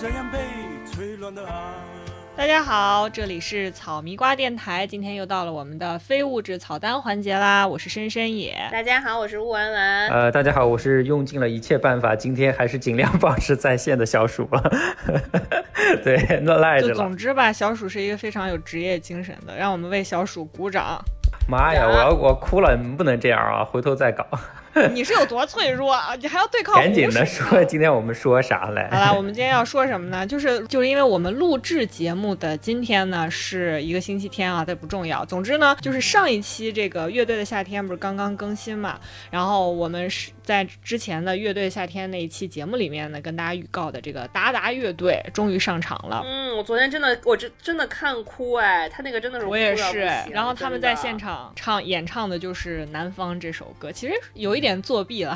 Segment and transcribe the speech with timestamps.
[0.00, 0.38] 这样被
[0.88, 1.52] 吹乱的爱。
[2.36, 8.56] 大家好，这里是草迷瓜电台，今天又到了我们的非物质草单环节啦，我是深深野。
[8.70, 10.08] 大家好，我是雾丸丸。
[10.08, 14.70] 呃，大家好，我是用尽了一切办法，今天还是尽量保持在线的小鼠 了。
[16.04, 16.94] 对，那赖着。
[16.94, 20.96] 总之吧，小鼠是一个非常有职业精神的，让我们为小鼠鼓掌。
[21.48, 23.64] 妈呀，我要我哭了，你们不能这样啊！
[23.64, 24.24] 回头再搞，
[24.92, 26.14] 你是有多脆弱啊？
[26.20, 28.88] 你还要对抗赶紧的说，今天我们说啥来？
[28.90, 30.26] 好了，我们今天要说什么呢？
[30.26, 35.24] 就是就是因为我们录制节目的今天呢是一个星期天啊，这不重要。
[35.24, 38.98] 总之呢，就是上一期这个乐队的夏天不是刚刚更新嘛，
[39.30, 46.22] 然后我们是在之前的乐队夏天那一期节目里面呢，跟大家预告的这个达达乐队终于上场了。
[46.24, 55.34] 嗯，我昨天真的，我真真的看哭哎，他那个真的是我也是然后他们在现场唱演唱的就是《南方》这首歌，其实有一点作弊了，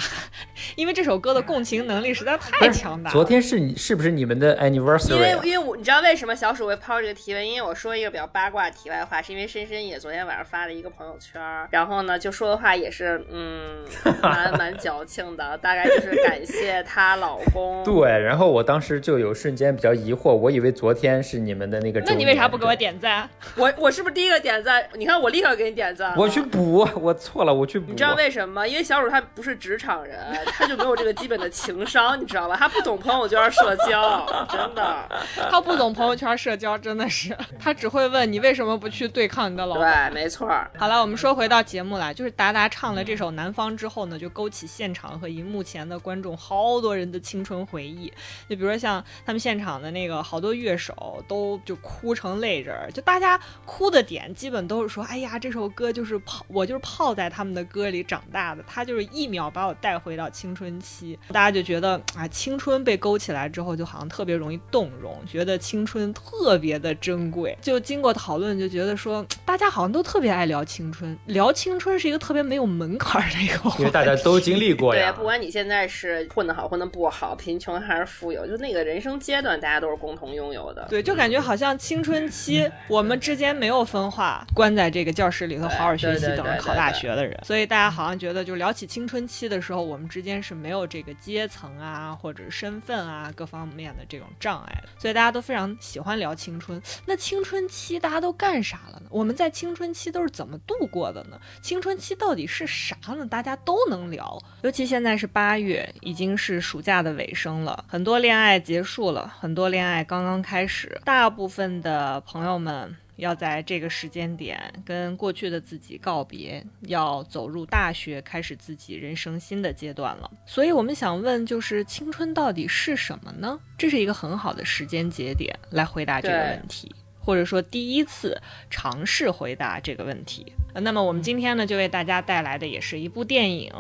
[0.77, 3.13] 因为这首歌的共情能力实在太强大了。
[3.13, 5.15] 昨天是你是不是你们的 anniversary？
[5.15, 7.49] 因为啊因为我你知道为什么小鼠会抛这个提问？
[7.49, 13.85] 因为我说一个比较八卦题外话，是因为深深也昨天晚上发了一个朋友圈，然后呢就说的话也是嗯
[14.23, 17.83] 蛮蛮矫情的，大概就是感谢她老公。
[17.87, 22.01] 对，然后我当时就有瞬间比较疑惑，我以为昨天是你们的那个。
[22.01, 22.73] 那你为啥不给我？
[22.83, 23.29] 点赞？
[23.55, 24.83] 我我是不是第一个点赞？
[24.95, 26.17] 你看我立刻给你点赞。
[26.17, 27.93] 我去补，我错了，我去补。
[27.93, 28.67] 你知道为什么吗？
[28.67, 32.57] 因为小鼠他不是职场人，他就没有这个基本的情商，你知道吧？
[32.59, 35.07] 他不懂朋友圈社交，真的。
[35.53, 40.11] 他不懂朋友圈社交，真的是，他只会问你为什么不去对抗你的老板。
[40.11, 40.49] 对，没错。
[40.79, 48.11] 好了，我们说回到节目来，就是达达唱了这首《南方》之后呢，就勾起现场和荧幕前的观众好多人的青春回忆。
[48.49, 61.19] 就比如说像他们现场的那个好多乐手都就哭成泪人儿，就大家哭的点基本都是说，哎呀，这首歌就是泡，我就是泡在他们的歌里长大的，他就是一秒把我带回到青春期。
[61.29, 67.57] 大家就觉得啊，青春被勾起来之后，就好像特别容易动容，觉得青春特别的珍贵。
[67.61, 73.79] 就经过讨论，就觉得说，大家好像都特别爱聊青春，聊青春是一个特别没有门槛的一个话题。
[73.81, 80.87] 因为大家都经历过对，不管你现在是混得好、混得不好，贫穷还是富有，就那个人生阶段，大家都是共同拥有的。
[80.89, 87.39] 对，就感觉好像青春期我们之间没有分化，关在这个教室里头好好学习，等着考大学的人。
[87.45, 94.89] 所以大家好像觉得，就聊起青春期的时候，我们之间是没有这个阶层啊，或者身份啊各方面的这种障碍的。
[94.99, 96.79] 所以大家都非常喜欢聊青春。
[97.07, 99.07] 那青春期大家都干啥了呢？
[99.09, 101.41] 我们在青春期都是怎么度过的呢？
[101.63, 103.25] 青春期到底是啥呢？
[103.27, 104.39] 大家都能聊。
[104.61, 112.95] 尤其现在是八月，已经是暑假的尾声了，很多恋爱结束了，很多恋爱刚刚开始，大部分的朋友们。
[113.23, 120.31] 要在这个时间点跟过去的自己告别，要走入大学，开始自己人生新的阶段了。
[120.45, 123.59] 所以我们想问，就是青春到底是什么呢？
[123.79, 126.93] 这是一个很好的时间节点来回答这个问题。
[127.25, 130.53] 或者说第一次尝试回答这个问题。
[130.75, 133.71] 呃那么我们今天呢，就为大家带来的也是一部电影、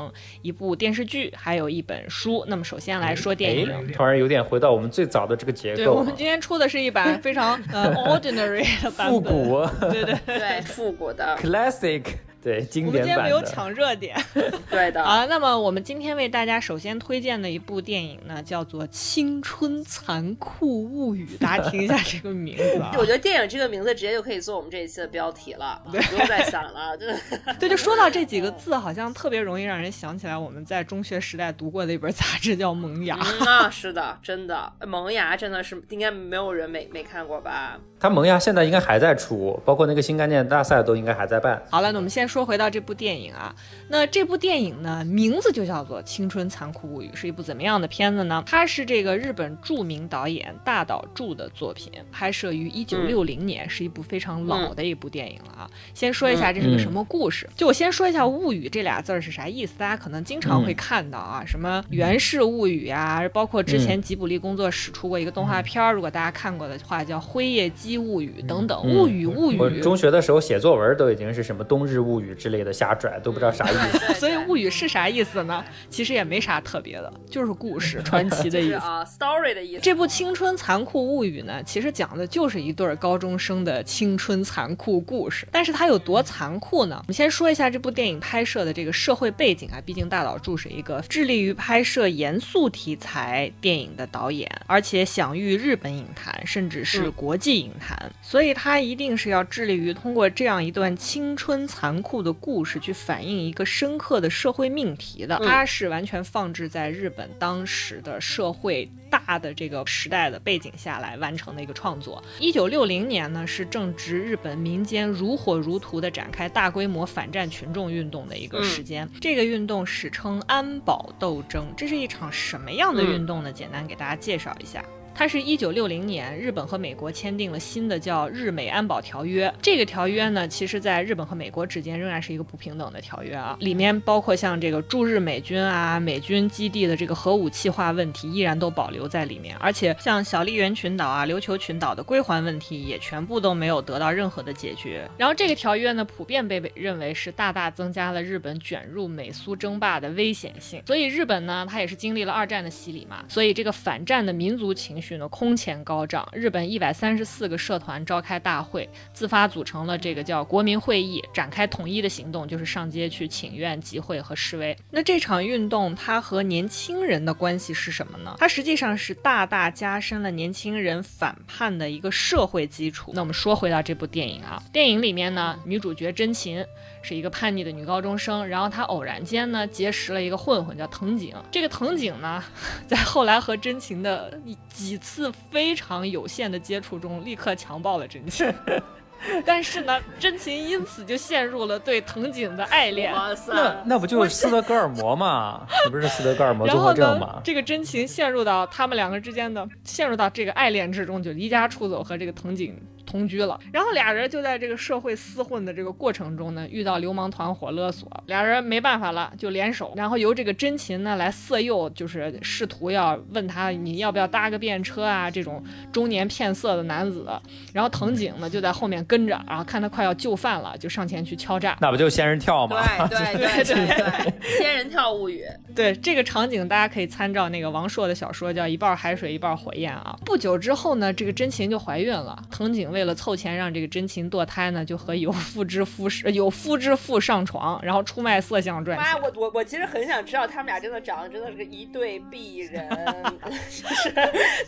[0.43, 2.45] 一部电视剧，还有一本书。
[2.49, 3.67] 那么首先来说电影。
[3.67, 10.19] 哎，突然有点回到我们最早的这个结对，构对，我们今天出的是一版非常呃 ordinary 的版本，复古对对。
[10.27, 12.03] 对，复古的，classic，
[12.43, 13.43] 对，我们今天没有。
[13.45, 14.17] 抢热点
[14.71, 15.03] 对的。
[15.03, 15.27] 啊。
[15.27, 22.93] 那么我们今天为大家首先推荐的一部电影呢，叫做《青春残酷物语》，大家听一下这个名字啊。
[22.99, 26.97] 我觉得电影这个名字直接就可以做我们这一期的标题了，不用再想了。
[27.61, 33.17] 对，就说到这几个字，好像特别容易让人想起来我们在中学时代读过的一本杂志，叫《萌芽》。
[33.41, 37.79] 嗯啊，是的，真的，萌芽真的是应该没有人没没看过吧？
[38.03, 41.63] 它萌芽现在应该还在出，包括那个新概念大赛都应该还在办。
[41.71, 43.55] 好了，那我们先说回到这部电影啊。
[43.89, 48.43] 那这部电影呢，名字就叫做《青春残酷物语》，是一部怎么样的片子呢？
[48.45, 55.71] 它是这个日本著名导演大岛渚的作品，拍摄于一九六零年，是一部非常老的一部电影了啊。
[55.95, 69.59] 先说一下这是个什么故事，就我先说一下“物语”这俩字儿是啥意思，大家可能经常会看到啊，什么《源氏物语》啊，包括之前吉卜力工作室出过一个动画片儿，如果大家看过的话，叫《辉夜姬物语》等等，物语物语。
[69.59, 74.15] 我中学的时候写作文都已经是什么冬日物语之类的瞎拽，都不知道啥意思。
[74.19, 75.65] 所以物语是啥意思呢？
[75.89, 78.75] 其实也没啥特别的，就是故事、传奇的意思。
[78.75, 79.81] 啊，story 的意思。
[79.83, 85.47] 这部《青春残酷物语》呢，其实讲的就是一对儿高中生的青春残酷故事。
[85.51, 86.97] 但是它有多残酷呢？
[87.03, 97.82] 我们先说一下这部电影拍摄的这个社会背景啊，毕竟大岛渚是一个致力于拍摄严肃题材电影的导演，而且享誉日本影坛，甚至是国际影坛，
[98.23, 105.39] 所以他一定是要致力于通过这样一段青春残酷的故事，去反映一个深刻的社会命题的。
[105.45, 112.23] 他是完全放置在日本当时的社会大的这个时代的背景下来完成的一个创作。
[112.39, 119.09] 一九六零年呢，是正值日本民间如火如荼的展开大规模反战群众运动的一个时间。
[119.21, 121.67] 这个运动史称安保斗争。
[121.77, 123.53] 这是一场什么样的运动呢？
[123.53, 124.85] 简单给大家介绍一下。
[125.15, 129.49] 它是一九六零年，日本和美国签订了新的叫《日美安保条约》。
[129.61, 133.57] 这个条约呢，其实在日本和美国之间仍然是一个不平等的条约啊。
[133.61, 139.55] 里面包括像这个驻日美军啊、美军基地的这个核武器化问题，依然都保留在里面。
[139.59, 145.09] 而且像小笠原群岛啊、琉球群岛的归还问题，也全部都没有得到任何的解决。
[145.19, 150.83] 然后这个条约呢，普遍被认为是大大增加了日本卷入美苏争霸的危险性。
[150.87, 155.02] 所以日本呢，它也是经历了二战的洗礼嘛，所以这个反战的民族情绪。
[155.03, 164.77] 绪呢空前高涨，日本一百三十四个社团召开大会，自发组成了这个叫国民会议，展开统一的行动，就是上街去请愿、集会和示威。
[164.91, 168.37] 那这场运动它和年轻人的关系是什么呢？
[168.39, 173.11] 它实际上是大大加深了年轻人反叛的一个社会基础。
[173.15, 176.65] 那我们说回到这部电影啊，电影里面呢，女主角真琴。
[177.05, 181.35] 是一个叛逆的女高中生，然后她偶然间呢结识了一个混混叫藤井。
[181.51, 182.41] 这个藤井呢，
[182.87, 184.33] 在后来和真琴的
[184.73, 188.53] 几次非常有限的接触中，立刻强暴了真琴。
[189.47, 193.15] 但是呢，真琴因此就陷入了对藤井的爱恋。
[193.47, 195.65] 那那不就是斯德哥尔摩吗？
[195.85, 197.41] 那不是斯德哥尔摩综合症吗？
[197.45, 202.77] 这个真琴陷入到他们两个之间的，陷入到这个爱恋之中，就离家出走和这个藤井。
[203.05, 215.63] 同居了，然后俩人就在这个社会厮混的这个过程中呢，遇到流氓团伙勒索，俩人没办法了，就联手，然后由这个真琴呢来色诱，就是试图要问他你要不要搭个便车啊，这种
[215.93, 217.27] 中年骗色的男子，
[217.73, 222.77] 然后藤井呢就在后面跟着，然后看他快要就范了，就上前去敲诈，那不就仙人跳吗？
[223.09, 225.45] 对对对对对，仙人跳物语。
[225.75, 230.17] 对这个场景，大家可以参照那个王朔的小说叫《一半海水一半火焰》啊。
[230.25, 239.05] 不久之后呢，这个真琴就怀孕了，藤井为为了凑钱让这个真情堕胎呢，就和有妇之夫有夫之妇上床，然后出卖色相赚钱。
[239.05, 242.89] 妈，我我我其实很想知道他们俩真的长得真的是一对璧人，
[243.43, 244.15] 就是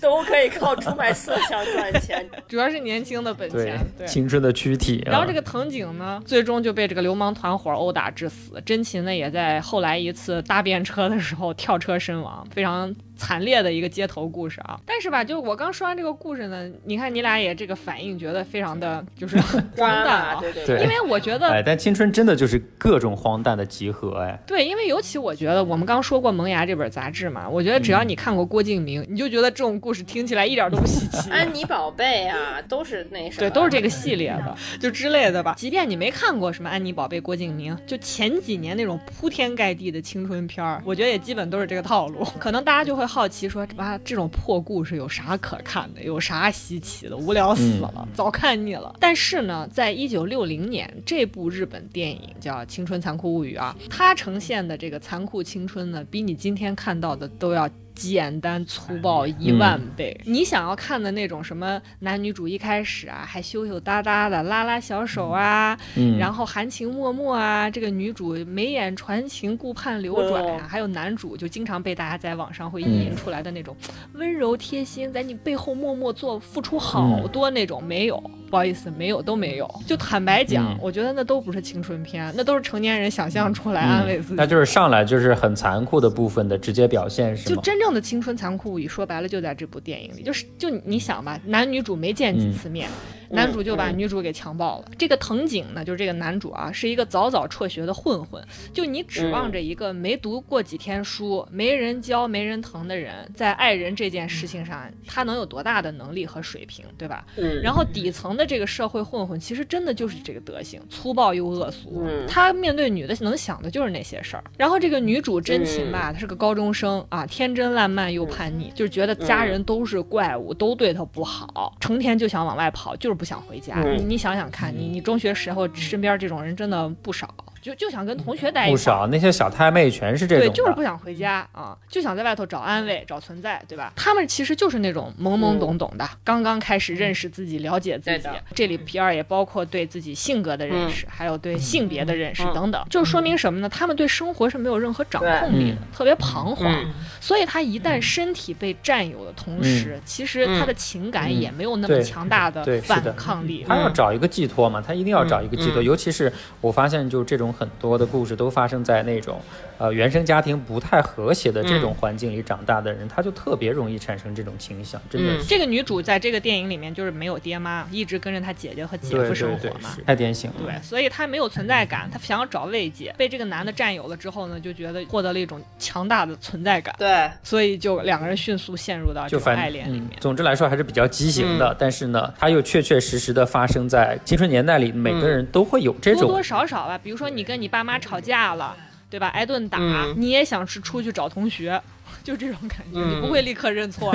[0.01, 5.01] 都可以靠出卖色相赚钱， 主要是年轻的本钱，对青春的躯体。
[5.07, 8.61] 然后这个藤井呢，最终就被这个流氓团伙殴打致死。
[8.67, 12.93] 真琴呢，也在后来一次搭便车的时候跳车身亡，非常。
[13.17, 14.79] 惨烈的一个街头故事啊！
[14.85, 19.39] 但是吧，就我刚说完这个故事呢，你看你俩也这个反应，觉得非常的就是
[19.77, 20.39] 荒诞啊。
[20.43, 20.83] 对对对。
[20.83, 24.39] 因为我觉得，哎，但青春真的就是各种荒诞的集合哎。
[24.47, 31.31] 对，因为尤其我觉得，我们刚说过《萌芽》这本杂志嘛，我觉得只要你看过郭敬明，你就觉得这种故事听起来一点都不稀奇。
[31.33, 33.49] 安妮宝贝啊，都是那什么。
[33.49, 35.55] 对，都是这个系列的，就之类的吧。
[35.57, 42.25] 即便你没看过什么安妮宝贝、郭敬明，就前几年那种铺天盖地的青春片儿，我觉得也基本都是这个套路。
[42.39, 43.67] 可能大家就会好奇说。
[43.77, 46.03] 妈，这种破故事有啥可看的？
[46.03, 47.17] 有啥稀奇的？
[47.17, 48.95] 无聊死了，早看腻了。
[49.01, 57.69] 但是呢，在一九六零年，这部日本电影叫《青春残酷物语》啊，它呈现的这个残酷青春呢，比你今天看到的都要。
[57.95, 65.79] 简单粗暴一万倍，你想要看的那种什么男女主一开始啊还羞羞答答的拉拉小手啊，
[66.19, 73.77] 然后含情脉脉啊，这个女主眉眼传情顾盼流转啊，还有男主就经常被大家在网上会意淫出来的那种
[74.15, 78.23] 温柔贴心，在你背后默默做付出好多那种没有。
[78.55, 79.69] 不好意思，没有都没有。
[79.85, 84.35] 就坦白讲，我觉得那都不是青春片，那都是成年人想象出来安慰自己。
[84.37, 87.57] 那就是上来就是很残酷的部分的直接表现，是吗？
[87.57, 90.23] 就真正的青春残酷，说白了就在这部电影里。
[90.23, 92.89] 就是就你想吧，男女主没见几次面。
[93.35, 94.91] 男主就把女主给强暴了。
[94.97, 98.43] 这个藤井呢，就是这个男主啊，是一个早早辍学的混混。
[98.73, 107.27] 就你指望着一个没读过几天书、没人教、没人疼的人，在爱人这件事情上，他能有多大的能力和水平，对吧？
[107.37, 107.61] 嗯。
[107.63, 112.03] 然后底层的这个社会混混，其实真的就是这个德行，粗暴又恶俗。
[112.05, 112.27] 嗯。
[112.29, 114.45] 他面对女的能想的就是那些事儿。
[114.59, 123.15] 然后这个女主真情吧，她是个高中生啊，天真烂漫又叛逆，就是觉得家人都是怪物，都对她不好，成天就想往外跑，就是。
[123.15, 127.35] 不想回家，你你想想看，你你中学时候身边这种人真的不少。
[127.65, 128.85] 就就想跟同学待一不块儿。
[128.85, 130.57] 少那些小太妹全是这对，种对。
[130.59, 133.91] 就是不想回家啊，就想在外头找安慰、找存在，对吧？
[133.97, 138.29] 他们其实就是那种懵懵懂懂的，刚刚开始认识自己、了解自己。
[138.55, 143.69] 这里皮尔也包括对自己性格的认识，还有对性别的认识嗯等等，就是说明什么呢？
[143.71, 146.71] 他们对生活是没有任何掌控力的，特别彷徨。
[146.71, 146.93] 嗯
[147.25, 153.65] 所以他一旦身体被占有的同时，其实他的情感也没有那么强大的反抗力。
[153.67, 155.81] 他要找一个寄托嘛，他一定要找一个寄托。
[155.81, 156.31] 嗯尤其是
[156.61, 159.41] 我发现，就这种很多的故事都发生在那种
[159.79, 165.45] 呃原生家庭不太和谐的这种环境里长大的人，他就特别容易产生这种倾向，真的嗯。
[165.49, 169.97] 这个女主在这个电影里面就是没有爹妈，一直跟着她姐姐和姐夫生对对，活嘛。
[170.07, 170.57] 太典型了。
[170.59, 180.11] 对，所以她没有存在感，她想要找慰藉，被这个男的占有了之后呢，就觉得获得了一种强大的存在感，对，所以就两个人迅速陷入到这种就爱恋里面。
[180.15, 180.21] 嗯。
[180.21, 186.23] 总之来说还是比较畸形嗯的，但是呢，它又确确实实的发生在青春年代里，每个人都会有这种。
[186.23, 188.77] 多多少少吧，比如说你跟你爸妈吵架了，
[189.11, 189.29] 对吧？
[189.29, 191.81] 挨顿打，嗯你也想是出去找同学。
[192.23, 194.15] 就这种感觉，嗯你不会立刻认错。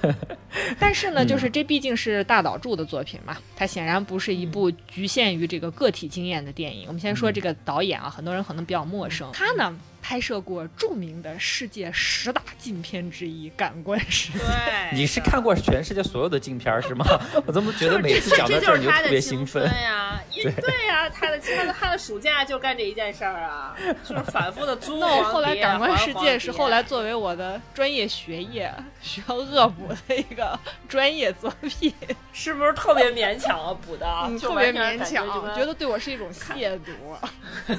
[0.78, 6.84] 但是呢，就是这毕竟是大岛渚的作品嘛，它显然不是一部局限于这个个体经验的电影。
[6.86, 14.38] 我们先说这个导演啊，很多人可能比较陌生，他呢拍摄过著名的世界十大禁片之一《感官世界》。
[14.42, 17.04] 对， 你是看过全世界所有的禁片是吗？
[17.46, 19.64] 我怎么觉得每次讲到这这儿就是他的你就特别兴奋？
[19.64, 31.92] 呀， 因对呀，他的他的他的暑假就干这一件事儿啊，就是反复的租那我后来《感官世界》是后来作为我的专业学业需要恶补的一个专业作品，
[32.32, 34.06] 是不是特别勉强啊补的？
[34.26, 37.78] 嗯，特别勉强，我觉得对我是一种亵渎。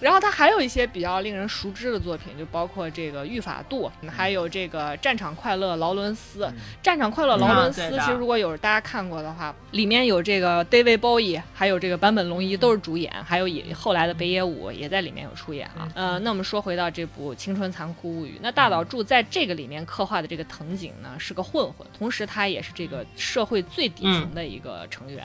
[0.00, 6.44] 然后他还有一些比较令人熟知的作品，就包括这个《御法度》，还有这个《战场快乐劳伦斯》。
[6.82, 15.88] 战场快乐劳伦斯》其实如果有大家看过的话，里面有这个 David Bowie，还有这个坂本龙一都是主演，还有也后来的北野武也在里面有出演啊。
[15.94, 25.24] 呃，那我们说回到这部《青春残酷物语》，那大岛渚在这个里面刻画的这个藤井呢是个混混，同时他也是这个社会最底层的一个成员。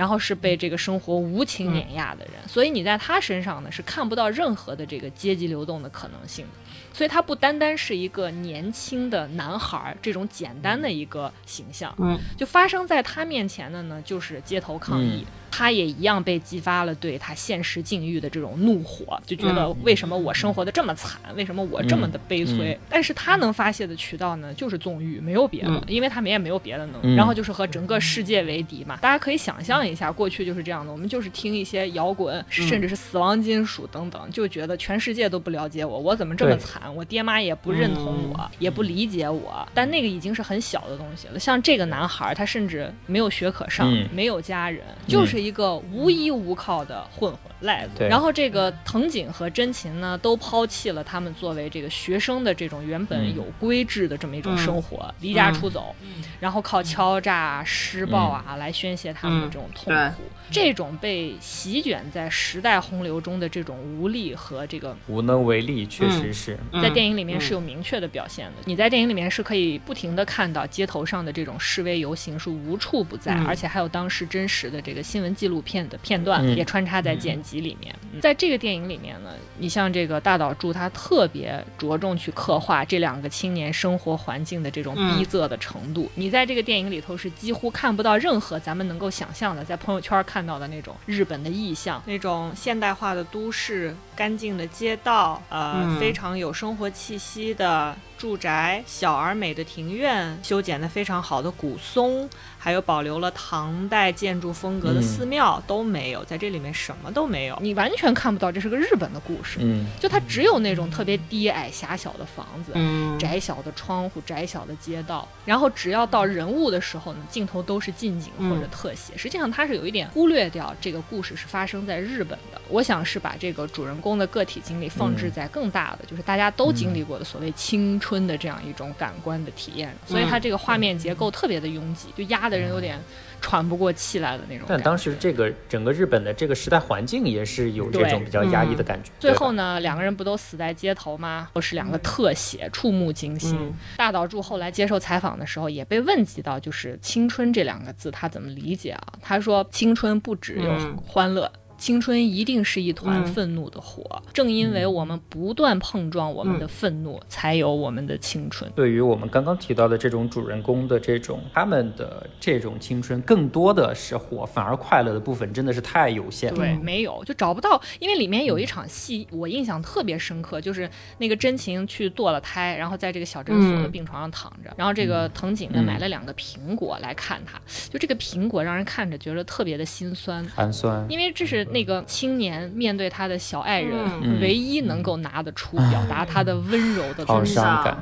[0.00, 6.52] 然后是被这个生活无情碾压的人，所以你在他身上呢是看不到任何的这个阶级流动的可能性的。
[6.90, 15.26] 所以他不单单是一个年轻的男孩儿这种简单的一个形象，嗯，就发生在他面前的呢就是街头抗议。
[15.50, 22.78] 他也一样被激发了对他现实境遇的这种怒火，就觉得为什么我生活的这么惨，为什么我这么的悲催？
[22.88, 27.14] 但是他能发泄的渠道呢，就是纵欲，没有别的，嗯因为他们也没有别的能力。
[27.14, 28.96] 嗯然后就是和整个世界为敌嘛。
[29.02, 36.82] 大家可以想象一下，过去就是这样的，我们就是听一些摇滚，甚至是死亡金属等等，就觉得全世界都不了解我，我怎么这么惨？
[36.94, 39.66] 我爹妈也不认同我，也不理解我。
[39.74, 41.38] 但那个已经是很小的东西了。
[41.38, 47.49] 像这个男孩，他甚至没有学可上，嗯没有家人，就是一个无依无靠的混混。
[47.60, 47.92] 赖子。
[47.98, 48.08] 对。
[48.08, 53.36] 然后这个藤井和真琴呢，都抛弃了他们作为这个学生的这种原本嗯。
[53.36, 55.94] 有规制的这么一种生活，离家出走，
[56.40, 60.22] 然后靠敲诈、施暴啊、来宣泄他们的这种痛嗯苦。
[60.50, 66.58] 这种被席卷在时代洪流中的这种无力和这个无能为力，确实是。
[66.72, 68.54] 嗯在电影里面是有明确的表现的。
[68.64, 73.46] 你在电影里面是可以不停的看到街头上的这种示威游行是无处不在，嗯。
[73.46, 76.56] 而且还有当时真实的这个新闻纪录片的片段、嗯。
[76.56, 77.96] 也穿插在剪辑里面。
[78.12, 86.10] 嗯在这个电影里面呢，你像这个大岛渚，他特别着重去刻画这两个青年生活环境的这种逼仄的程度。
[86.16, 112.72] 你在这个电影里头是几乎看不到任何咱们能够想象的，在朋友圈看到的那种日本的意象，那种现代化的都市、干净的街道，呃，嗯非常有生活气息的住宅、小而美的庭院、修剪的非常好的古松，还有保留了唐代建筑风格的寺庙、都没有，在这里面什么都没有，你完全看不到这是个日本的故事，嗯，就它只有那种特别低矮狭小的房子。
[112.74, 119.16] 嗯，窄小的窗户、窄小的街道，然后只要到人物的时候呢，镜头都是近景或者特写。
[119.16, 122.60] 实际上，它是有一点忽略掉这个故事是发生在日本的。
[122.68, 129.94] 我想是把这个主人公的个体经历放置在更大的，就是大家都经历过的所谓青春的这样一种感官的体验。
[130.04, 132.98] 所以它这个画面结构特别的拥挤，就压得人有点
[133.40, 134.66] 喘不过气来的那种。
[134.68, 139.10] 但当时这个整个日本的这个时代环境也是有这种比较压抑的感觉。
[139.20, 141.48] 最后呢，两个人不都死在街头吗？
[141.54, 143.56] 都是两个特写，触目惊心。
[143.60, 149.12] 嗯大岛渚后来接受采访的时候，也被问及到，就是“青春”这两个字他怎么理解啊？
[149.22, 151.50] 他说：“青春不只有嗯欢乐。
[151.80, 158.70] 青春一定是一团嗯愤怒的火，正因为我们不断碰撞我们的愤怒，才有我们的青春。
[158.76, 166.56] 对于我们刚刚提到的这种主人公的这种他们的这种青春，更多的是火，反而快乐的部分真的是太有限了。
[166.58, 177.58] 对，没有就找不到，因为里面有一场戏我印象特别深刻，就是那个真情去堕了胎，然后在这个小诊所的嗯病床上躺着，然后这个藤井呢嗯买了两个苹果来看他，
[177.88, 180.44] 就这个苹果让人看着觉得特别的心酸。
[180.44, 181.06] 寒酸。
[181.08, 187.96] 因为这是那个青年面对他的小爱人、嗯唯一能够拿得出表达他的温柔的好东西，伤感，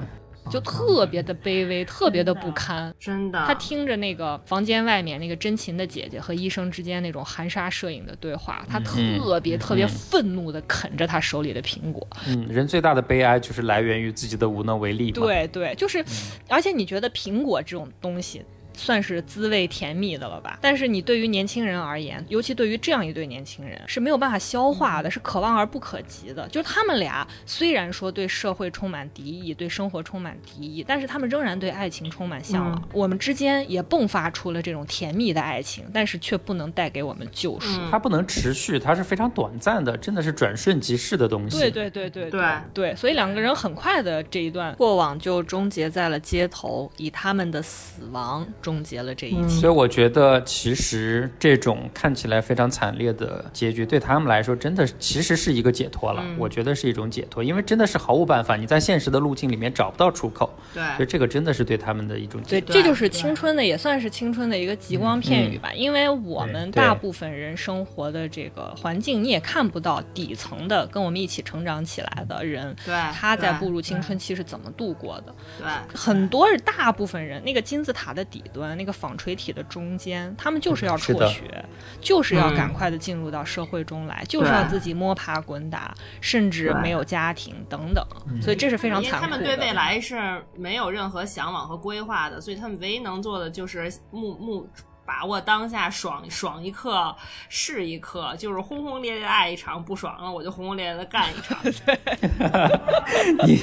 [0.51, 2.95] 就特别的卑微，特别的不堪。
[2.99, 12.07] 真的，他听着那个房间外面那个真琴的姐姐和医生之间那种含沙射影的对话，他特别特别愤怒的啃着他手里的苹果。
[12.29, 15.11] 嗯，人最大的悲哀就是来源于自己的无能为力。
[15.11, 16.05] 对对，就是，
[16.49, 18.45] 而且你觉得苹果这种东西。
[18.79, 20.59] 算是滋味甜蜜的了吧？
[20.63, 26.47] 但是你对于年轻人而言，尤其对于这样一对年轻人，是没有办法消化的，是可望而不可及的。
[26.49, 32.89] 就是他们俩虽然说对社会充满敌意，对生活充满敌意，但是他们仍然对爱情充满向往。
[32.93, 37.81] 我们之间也迸发出了这种甜蜜的爱情，但是却不能带给我们救赎。
[37.81, 41.59] 嗯它不能持续，它是非常短暂的，真的是转瞬即逝的东西。
[41.59, 42.43] 对对对对对
[42.75, 49.61] 对，所以两个人很快的这一段过往就终结在了街头，以他们的死亡终结了这一切。
[49.61, 56.23] 所以我觉得，其实这种看起来非常惨烈的结局，对他们来说，真的其实是一个解脱了。
[56.23, 62.75] 嗯我觉得是一种解脱，因为真的是毫无办法，你在现实的路径里面找不到出口，对所以，这个真的是对他们的一种，解脱。
[62.75, 65.73] 对这就是青春的，也算是青春的一个极光片语吧。
[65.73, 75.35] 因为我们大部分人生活的这个环境，你也看不到底层的跟我们一起成长起来的人，对他在步入青春期是怎么度过的。
[75.59, 81.65] 对，很多是大部分人，那个金字塔的底端，那个纺锤体的中间，他们就是要辍学，
[82.01, 82.59] 就是要嗯。
[82.59, 88.05] 赶快的进入到社会中来，就是要自己摸爬滚打，甚至没有家庭等等，
[88.43, 89.31] 所以这是非常因为残酷的。
[89.31, 94.69] 他们对未来是没有任何向往和规划的，所以他们唯一能做的就是目目
[95.09, 97.17] 把握当下，爽爽一刻
[97.49, 101.59] 是一刻，就是轰轰烈烈地爱一场，不爽了我就轰轰烈烈的干一场。
[103.47, 103.59] 你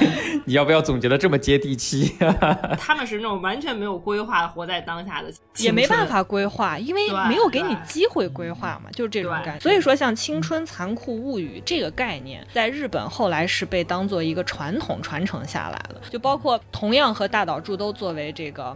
[0.45, 2.15] 你要不要总结的这么接地气？
[2.79, 9.59] 他们是那种完全没有规划的活在当下的，也没办法规划，因为没有给你机会规划嘛，就是这种感觉。
[9.59, 18.75] 所以说，像“青春残酷物语”这个概念，在日本后来是被当做一个传统传承下来的，就包括同样和大岛渚都作为这个。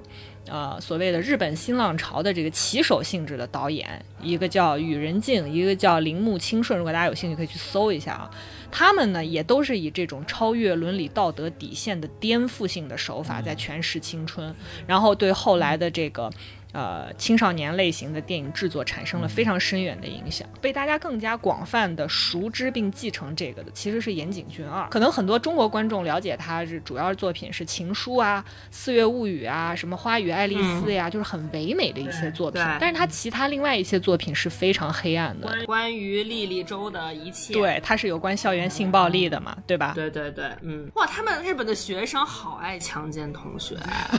[0.49, 6.77] 呃，所谓的日本新浪潮的这个旗手性质的导演，一个叫宇人静，一个叫铃木清顺。
[6.77, 8.31] 如果大家有兴趣，可以去搜一下啊。
[8.71, 14.53] 他们呢，也都是以这种超越伦理道德底线的颠覆性的手法在诠释青春，
[14.85, 16.29] 然后对后来的这个。
[16.71, 24.87] 呃，青少年类型的电影制作产生了非常深远的影响，被大家更加广泛的熟知并继承这个的，其实是岩井俊二。
[24.89, 32.77] 可能很多中国观众了解他是主要作品是《情书》啊、《四月物语》啊、什么《花与爱丽丝》呀，就是很唯美的一些作品对。
[32.79, 37.51] 但是他其他另外一些作品是非常黑暗的，关关于莉莉周的一切。
[37.51, 39.93] 对，它是有关校园性暴力的嘛，对吧？
[39.95, 43.75] 对对对，嗯，哇，他们日本的学生好爱强奸同学，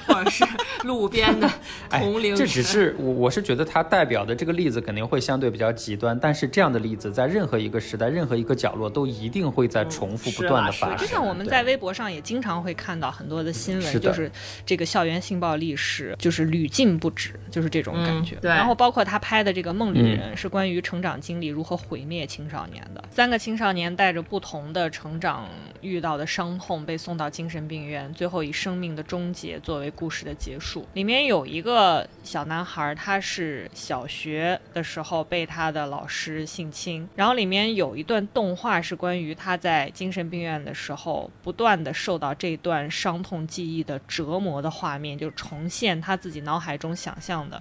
[0.08, 0.44] 或者是
[0.82, 1.48] 路边的
[1.88, 2.34] 同龄。
[2.34, 10.98] 哎这只是我我是觉得它代表的这个例子肯定会相对比较极端，但是这样的例子在任何一个时代、任何一个角落都一定会在重复不断的发生。
[10.98, 14.30] 就像我们在微博上也经常会看到很多的新闻，是就是
[14.64, 18.36] 这个校园性暴力是就是屡禁不止，就是这种感觉。
[18.36, 23.04] 嗯对然后包括他拍的这个《梦里人》是关于成长经历如何毁灭青少年的。
[23.10, 25.48] 三个青少年带着不同的成长
[25.80, 30.86] 遇到的伤痛被送到精神病院，最后以生命的终结作为故事的结束。
[30.94, 47.60] 里面有一个小男孩，他是小学的时候被他的老师性侵，然后里面有一段动画是关于他在精神病院的时候不断的受到这段伤痛记忆的折磨的画面，就重现他自己脑海中想象的。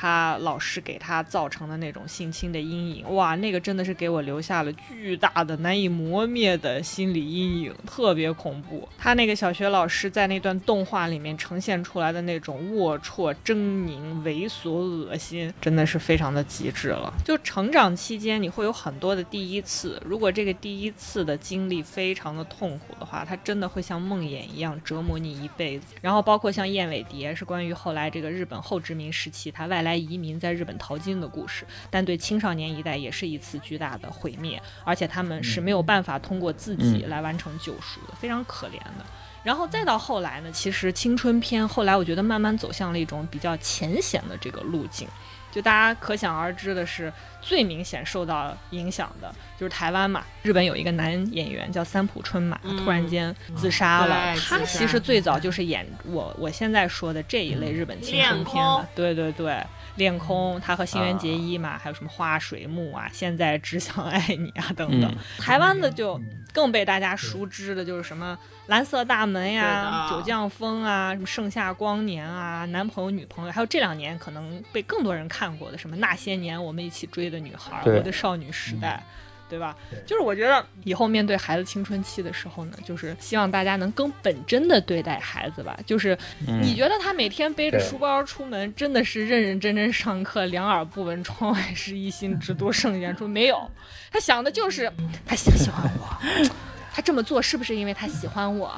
[0.00, 8.88] 他老师给他造成的那种性侵的阴影，哇，那个真的是给我留下了巨大的、难以磨灭的心理阴影，特别恐怖。
[8.96, 17.12] 他那个小学老师在那段动画里面呈现出来的那种龌龊、狰狞、猥琐、恶心，真的是非常的极致了。
[17.22, 25.88] 就成长期间，你会有很多的第一次，如果这个第一次的经历非常的痛苦的话，他真的会像梦魇一样折磨你一辈子。
[26.00, 39.04] 然后包括像燕尾蝶，是关于后来这个日本后殖民时期他外来移民在日本淘金的故事，但对青少年一代也是一次巨大的毁灭，而且他们是没有办法通过自己来完成救赎的，非常可怜的。
[39.42, 45.08] 然后再到后来呢，其实青春片后来我觉得慢慢走向了一种比较浅显的这个路径。
[45.50, 50.24] 就大家可想而知的是，最明显受到影响的就是台湾嘛。
[50.42, 54.34] 日本有一个男演员叫三浦春马，嗯突然间自杀了。
[54.36, 58.88] 他其实最早就是演我我现在说的这一类日本青春片的。
[58.94, 59.62] 对对对，
[59.96, 65.10] 恋空，他和新垣结衣啊嘛，还有什么花水木啊，现在只想爱你啊等等。
[65.10, 66.20] 嗯台湾的就
[66.52, 79.02] 更被大家熟知的就是什么蓝色大门呀、对的九降风啊、什么盛夏光年啊、男朋友女朋友，还有这两年可能被更多人看过的什么那些年我们一起追的女孩、对我的少女时代。
[79.48, 79.76] 对吧？
[80.06, 85.76] 就是我觉得以后面对孩子青春期的时候呢，就是希望大家能更本真的对待孩子吧。
[85.84, 86.16] 就是
[86.46, 93.26] 嗯你觉得他每天背着书包出门，真的是认认真真上课，两耳不闻窗外事，一心只读圣贤书？
[93.26, 93.68] 没有，
[94.12, 94.88] 他想的就是
[95.26, 96.16] 他喜不喜欢我，
[96.94, 98.72] 他这么做是不是因为他喜欢我？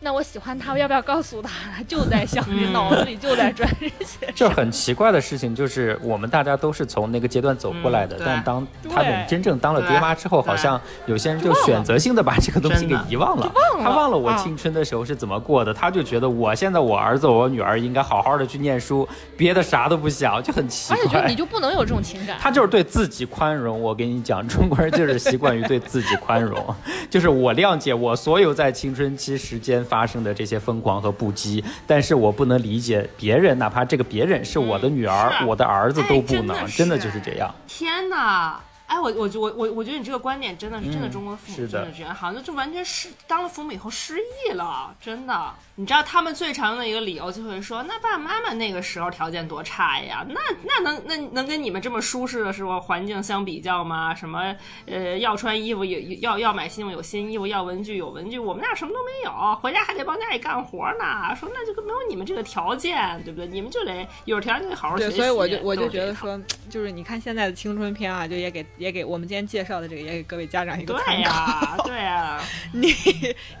[0.00, 1.50] 那我喜欢他，我要不要告诉他？
[1.76, 4.32] 他 就在想着，嗯脑子里就在转这些。
[4.34, 13.50] 就很奇怪的事情，就是我们大家都是从那个阶段走过来的，嗯但当他们真正当了爹妈之后，好像有些人就选择性的把这个东西给遗忘了。
[13.54, 21.38] 忘了他忘了我啊青春的时候是怎么过的，他就觉得我现在我儿子我女儿应该好好的去念书，别的啥都不想，就很奇怪而且就你。
[21.38, 22.36] 就不能有这种情感。
[22.40, 26.74] 他就是对自己宽容，我跟你讲，中国人就是习惯于对自己宽容，
[27.08, 37.52] 就是我谅解我所有在青春期时间发生的这些疯狂和不羁，但是我不能理解别人，哪怕这个别人是我的女儿、是我的儿子都不能，哎真的就是这样。
[37.66, 38.60] 天哪！
[38.86, 45.52] 哎，我我我我我觉得你这个观点真的是真的，嗯中国父母真的这样，好像就完全失当了父母以后失忆了，真的。
[45.80, 54.12] 你知道他们最常用的一个理由就会说，那爸爸妈妈那个时候条件多差呀，那那能那能跟你们这么舒适的时候环境相比较吗？
[54.12, 54.52] 什么
[54.86, 61.32] 呃要穿衣服有要要买新衣服有新衣服，要文具有文具，我们那儿什么都没有，回家还得帮家里干活呢。
[61.36, 63.46] 说那就没有你们这个条件，对不对？
[63.46, 65.16] 你们就得有条件就得好好学对，习。
[65.18, 66.36] 所以我就我就觉得说，
[66.68, 72.40] 就是你看现在的青春片啊，就也给也给我们今天介绍的这个，也给各位家长一个对参考，呀，对呀，
[72.74, 72.92] 你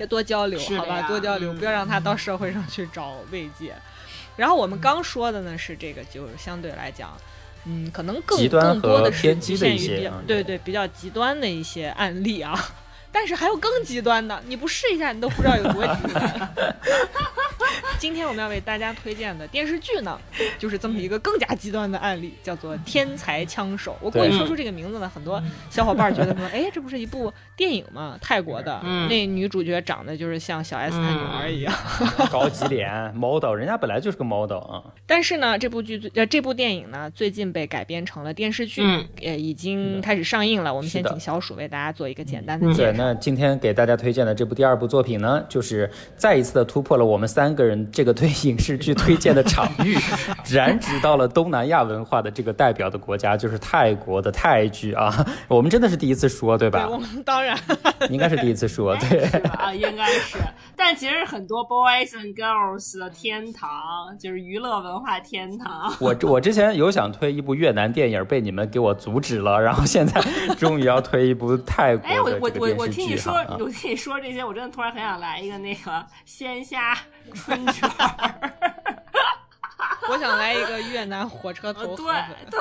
[0.00, 3.74] 也多交流，好吧，多交流，嗯不要让他到社会上去找慰藉。
[4.36, 7.16] 然后我们刚说的呢是这个，就是相对来讲，
[7.64, 12.54] 嗯，可能更极端更多的是局激的一些限于比较嗯对对比较极端的一些案例啊。
[13.18, 16.54] 但是还有更极端的，你不试一下，你都不知道有多极端。
[17.98, 20.16] 今天我们要为大家推荐的电视剧呢，
[20.56, 23.90] 就是这么一个更加极端的案例，叫做《天才枪手》。
[24.00, 28.16] 我故意说出这个名字呢，很多小伙伴觉得说， 哎，这不是一部电影吗？
[28.22, 31.74] 泰国的，嗯那女主角长得就是像小 S 她女儿一样。
[32.30, 34.84] 高级脸 model，人家本来就是个 model 啊。
[35.04, 40.72] 但是呢，这部剧最呃这部电影呢，最近被改编成了电视剧，嗯也已经开始上映了。
[40.72, 43.07] 我们先请小鼠为大家做一个简单的嗯对，介绍。
[43.08, 49.96] 那今天给大家推荐的这部第二部作品呢，就是再一次的突破了我们三个人这个对影视剧推荐的场域，
[50.52, 55.26] 染指到了东南亚文化的这个代表的国家，就是泰国的泰剧啊。
[55.48, 56.98] 我们真的是第一次说，对对，吧我？
[56.98, 57.58] 们当然
[58.10, 59.20] 应该是第一次说， 对。
[59.52, 60.36] 啊，应该是。
[60.76, 63.70] 但其实很多 boys and girls 的天堂，
[64.20, 65.90] 就是娱乐文化天堂。
[65.98, 70.20] 我我之前有想推一部越南电影，被你们给我阻止了，然后现在
[70.58, 76.96] 终于要推一部泰国哎，我我我我我听你说我听你说这些，我真的突然很想来一个那个鲜虾
[77.34, 78.97] 春卷儿。
[80.10, 82.06] 我想来一个越南火车头对。
[82.50, 82.60] 对，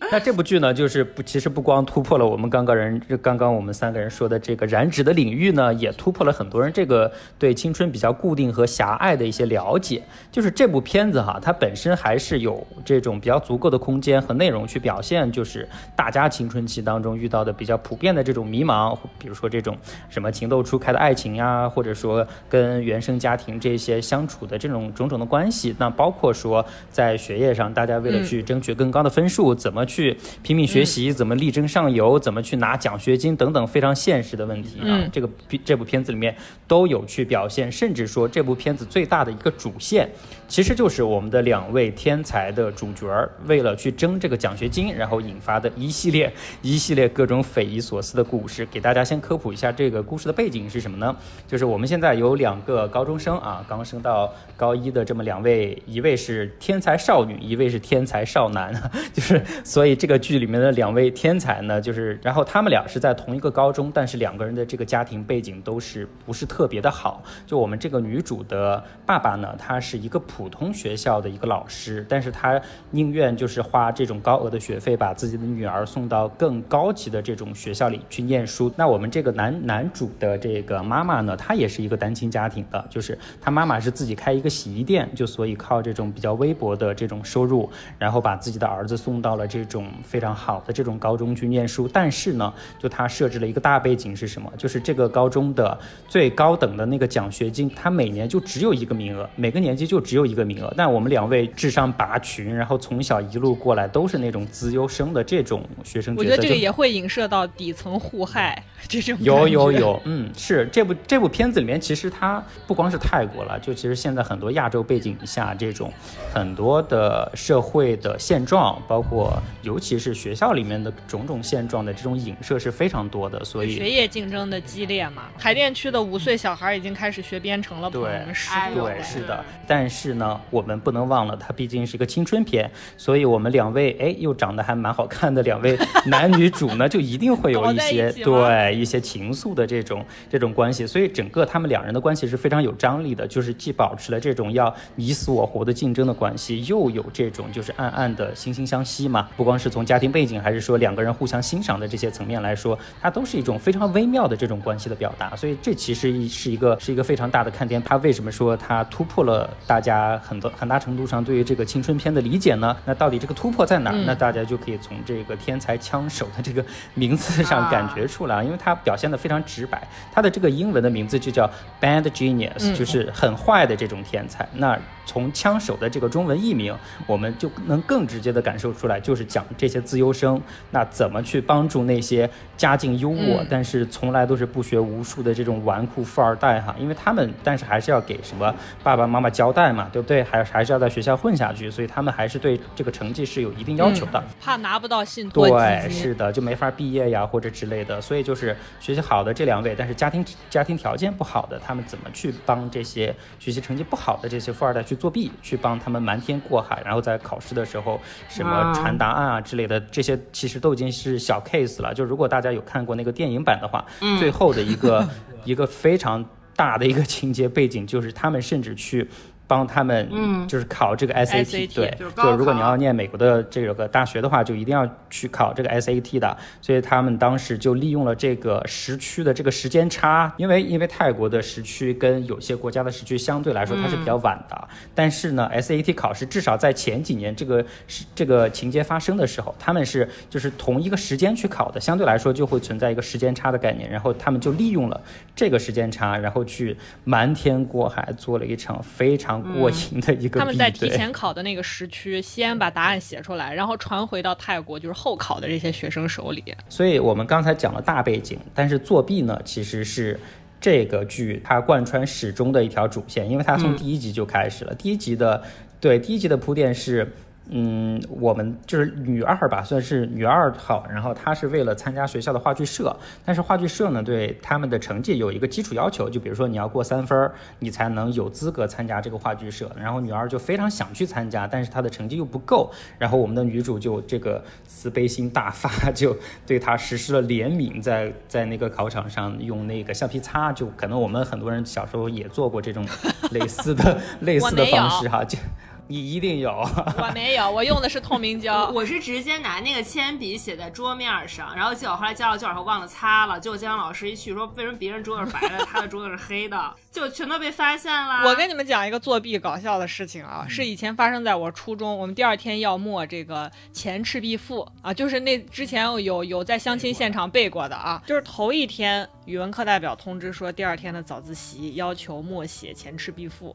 [0.10, 10.02] 那这部剧呢，就是不，其实不光突破了我们刚刚人，刚刚我们三个人说的这个燃脂的领域呢，也突破了很多人这个对青春比较固定和狭隘的一些了解。
[10.30, 19.76] 就是这部片子哈，它本身还是有这种比较足够的空间和内容去表现，就是大家青春期当中遇到的比较普遍的这种迷茫，比如说这种
[20.08, 25.74] 什么情窦初开的爱情呀，或者说跟原生家庭这些相处的这种种种的关系。
[25.78, 34.86] 那包括说在学业上，大家为了去争取更高的分数，怎么去拼命学习，怎么力争上游，怎么去拿奖学金等等非常现实的问题啊。
[34.86, 35.28] 嗯这个
[35.64, 36.34] 这部片子里面
[36.66, 40.08] 都有去表现，甚至说这部片子最大的一个主线，
[40.48, 46.32] 其实就是我们的两位天才的主角儿为了去争这个奖学金，然后引发的一系列
[46.62, 48.64] 一系列各种匪夷所思的故事。
[48.66, 51.14] 给大家先科普一下这个故事的背景是什么呢？
[51.46, 58.72] 就是我们现在有两个高中生啊，刚升到高一的这么两位，一位是天才少女，一位是天才少男，
[59.12, 67.22] 就是所以这个剧里面的两位天才呢，就是然后他们俩是在同一个高中，但是两个人的这个家庭背景都是不是特别的好。
[67.46, 78.70] 就我们这个女主的爸爸呢，他是一个普普通学校的一个老师，但是他宁愿就是花这种高额的学费，把自己的女儿送到更高级的这种学校里去念书。
[78.76, 87.66] 那我们这个男男主的这个妈妈呢，她也是一个单亲家庭的，就是他妈妈是自己开一个洗衣店，就所以靠这种比较微薄的这种收入，
[87.98, 91.88] 然后把自己的儿子送到了这种非常好的这种高中去念书。
[91.90, 94.52] 但是呢，就他设置了一个大背景是什么？
[94.58, 100.72] 就是这个高中的最高等的那个奖学金，他每年就只有一个名额，每个年级就只有一个名额。
[100.76, 109.16] 但我们两位智商拔群，然后从小一路过来都是那种资优生的这种学生角色，我觉得这个也会影射到底层互害 这种。
[109.20, 109.66] 有有。
[109.76, 115.92] 有， 嗯，是这部这部片子里面，其实它不光是泰国了，就其实现在很多亚洲背景下这种
[116.32, 129.44] 很多的社会的现状，包括尤其是学校里面的种种现状的这种影射是非常多的，所以学业竞争的激烈嘛，海淀区的五岁小孩已经开始学编程了，对，是的。
[129.66, 149.28] 但是呢，我们不能忘了，它毕竟是一个青春片，所以我们两位哎又长得还蛮好看的两位 男女主呢，就一定会有一一些对一些情愫的这种这种关系，所以整个他们两人的关系是非常有张力的，就是既保持了这种要你死我活的竞争的关系，又有这种就是暗暗的惺惺相惜嘛。
[149.36, 155.34] 不光是从家庭背景，还是说两个人互相欣赏的这些层面来说，它都是一种非常微妙的这种关系的表达。
[155.36, 157.82] 所以这其实是一个是一个非常大的看点。
[157.82, 162.76] 他为什么说他突破了大家很多很大程度上对于这个青春片的理解呢？
[162.84, 163.96] 那到底这个突破在哪儿？
[163.96, 166.64] 嗯那大家就可以从这个天才枪手的这个
[166.94, 169.82] 名字上感觉出来，因为他表现的非常直白。
[170.12, 174.46] 他的这个英文的名字就叫 Bad Genius，、嗯就是很坏的这种天才。
[174.52, 180.38] 那从枪手的这个中文译名，我们就能更直接的感受出来，就是讲这些自优生，
[180.72, 190.22] 那怎么去帮助那些家境优渥、嗯但是从来都是不学无术的这种纨绔富二代哈，因为他们但是还是要给什么爸爸妈妈交代嘛，对不对？
[190.24, 194.20] 还还是要在学校混下去，所以他们还是对这个成绩是有一定要求的。
[194.40, 195.88] 怕拿不到信托对。
[195.88, 198.00] 是的，就没法毕业呀，或者之类的。
[198.00, 211.94] 所以就是学习好的这两位，但是家庭家庭条件不好的，他们怎么去帮这些学习成绩不好的这些富二代去作弊，去帮他们瞒天过海，然后在考试的时候什么啊传答案啊之类的，这些其实都已经是小 case 了。
[211.94, 213.84] 就如果大家有看过那个电影版的话，
[214.18, 215.06] 最后的一个
[215.44, 216.24] 一个非常
[216.56, 219.08] 大的一个情节背景，就是他们甚至去。
[219.46, 220.46] 帮他们，嗯。
[220.46, 226.36] 就是考这个 SAT，, 对，就如果你要念美国的这个大学的话，就一定要去考这个 SAT 的。
[226.62, 245.00] 所以他们当时就利用了这个时区的这个时间差，因为因为泰国的时区跟有些国家的时区相对来说它是比较晚的，但是呢，SAT 考试至少在前几年这个是这个情节发生的时候，他们是就是同一个时间去考的，相对来说就会存在一个时间差的概念，然后他们就利用了
[245.34, 250.88] 这个时间差，然后去瞒天过海，做了一场非常过瘾的一个比他们在提。
[250.90, 256.42] 前考的那个时区，先把答案写出来，然后传回到泰国，就是后考的这些学生手里。
[256.68, 260.18] 所以我们刚才讲了大背景，但是作弊呢，其实是
[260.60, 264.74] 这个剧它贯穿始终的一条主线，因为它从第一集就开始了。
[264.74, 265.42] 第一集的
[265.80, 267.12] 对第一集的铺垫是。
[267.48, 270.84] 嗯，我们就是女二吧，算是女二号。
[270.90, 277.30] 然后她是为了参加学校的话剧社，但是话剧社呢，对他们的成绩有一个基础要求，就比如说你要过三分，
[277.60, 279.70] 你才能有资格参加这个话剧社。
[279.78, 282.70] 然后女二就非常想去参加，但是她的成绩又不够。
[282.98, 292.84] 然后我们的女主就这个慈悲心大发，就对她实施了怜悯，在在那个考场上用那个橡皮擦，就可能我们很多人小时候也做过这种
[293.30, 295.38] 类似的类似的方式哈，就
[295.88, 296.50] 你一定有。
[296.98, 298.70] 我没有，我用的是透明胶。
[298.70, 308.28] 我是直接拿那个铅笔写在桌面上，然后结果后来交到教室后忘了擦了，结果监考老师一去说为什么别人桌子是白的，他的桌子是黑的， 就全都被发现了。
[308.28, 323.50] 我跟你们讲一个作弊搞笑的事情啊，是以前发生在我初中，我们第二天要默这个《前赤壁赋》啊，就是那之前有有在相亲现场背过的啊，就是头一天语文课代表通知说，第二天的早自习要求默写《前赤壁赋》。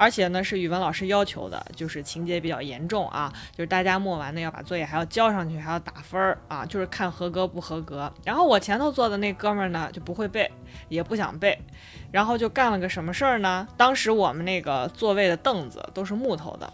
[0.00, 8.10] 而且呢，是语文老师要求的，就是情节比较严重啊，就是大家默完呢要把作业还要交上去，还要打分儿啊，就是看合格不合格。
[8.24, 10.50] 然后我前头坐的那哥们儿呢就不会背，
[10.88, 11.58] 也不想背，
[12.10, 13.68] 然后就干了个什么事儿呢？
[13.76, 16.72] 当时我们那个座位的凳子都是木头的，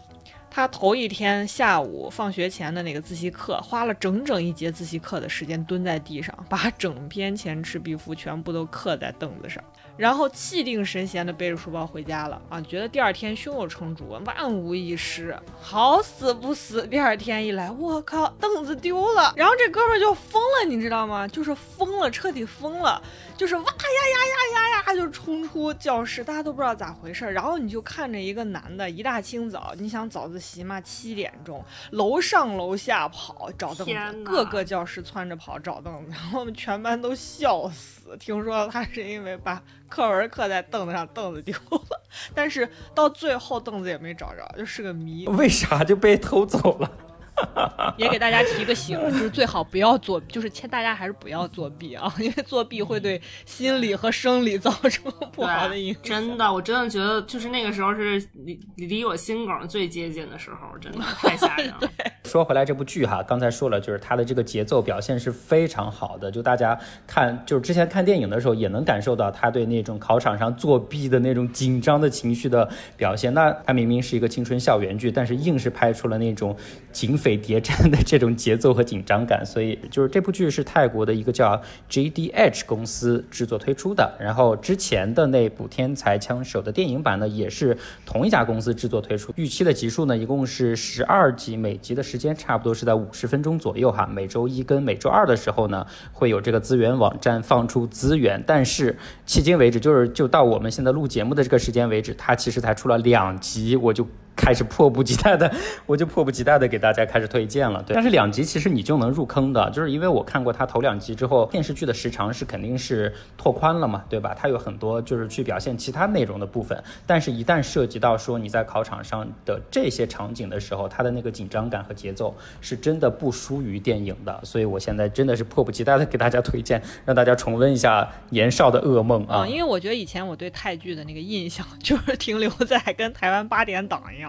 [0.56, 9.62] 他头一天下午放学前的那个自习课，花了整整一节自习课的时间蹲在地上，把 整篇《前赤壁赋》全部都刻在凳子上。
[9.98, 15.38] 然后气定神闲的背着书包回家了啊，觉得第二天胸有成竹，万无一失。
[15.60, 19.34] 好死不死，第二天一来，我靠，凳子丢了。
[19.36, 21.28] 然后这哥们就疯了，你知道吗？
[21.28, 23.02] 就是疯了，彻底疯了，
[23.36, 27.24] 就是哇呀呀呀呀呀，就冲出教室，大家都不知道咋回事。
[27.26, 38.16] 然后你就看着一个男的，一大清早，你想早自习嘛，七点钟，楼上楼下跑找凳子，各个教室窜着跑找凳子，然后我们全班都笑死。
[38.18, 39.62] 听说他是因为把。
[39.88, 42.02] 课文刻在凳子上，凳子丢了，
[42.34, 45.28] 但是到最后凳子也没找着，就是个谜。
[45.28, 46.90] 为啥就被偷走了？
[47.98, 56.02] 也给大家提个醒， 就是最好不要作，就是劝大家还是不要作弊啊， 因为作弊会对心理和生理造成不好的影响。
[56.02, 61.80] 真的，我真的觉得就是那个时候是离离我心梗最接近的时候，真的太吓人了。
[62.24, 73.32] 说回来，这部剧哈，刚才说了，就是它的这个节奏表现是非常好的，就大家看，就是之前看电影的时候也能感受到他对那种考场上作弊的那种紧张的情绪的表现。
[73.34, 76.56] 那他明明是一个青春校园剧，但是硬是拍出了那种
[76.92, 77.14] 警。
[77.25, 81.58] 匪谍战的这种节奏和紧张感，所以就是这部剧是泰国的一个叫
[81.88, 84.14] JDH 公司制作推出的。
[84.20, 89.32] 然后之前的那部《天才枪手》的电影版呢，也是同一家公司制作推出。
[89.36, 94.06] 预期的集数呢，一共是十二集，每集的时间差不多是在五十分钟左右哈。
[94.06, 98.44] 每周一跟每周二的时候呢，会有这个资源网站放出资源。
[98.46, 98.94] 但是
[99.26, 104.06] 迄今为止，就是就到我们现在录节目的这个时间为止，它其实才出了两集，我就。
[104.36, 105.50] 开始迫不及待的，
[105.86, 107.82] 我就迫不及待的给大家开始推荐了。
[107.82, 114.36] 对，但是两集其实你就能入坑的，就是因为我看过他头两集之后，电视剧的时长是肯定是拓宽了嘛，对吧？
[114.38, 124.38] 它有很多就是去表现其他内容的部分，但是一旦涉及到说你在考场上的这些场景的时候，它的那个紧张感和节奏是真的不输于电影的。
[124.44, 129.46] 所以我现在真的是迫不及待的给大家推荐，让大家重温一下年少的噩梦啊！
[129.46, 134.25] 因为我觉得以前我对泰剧的那个印象就是停留在跟台湾八点档一样。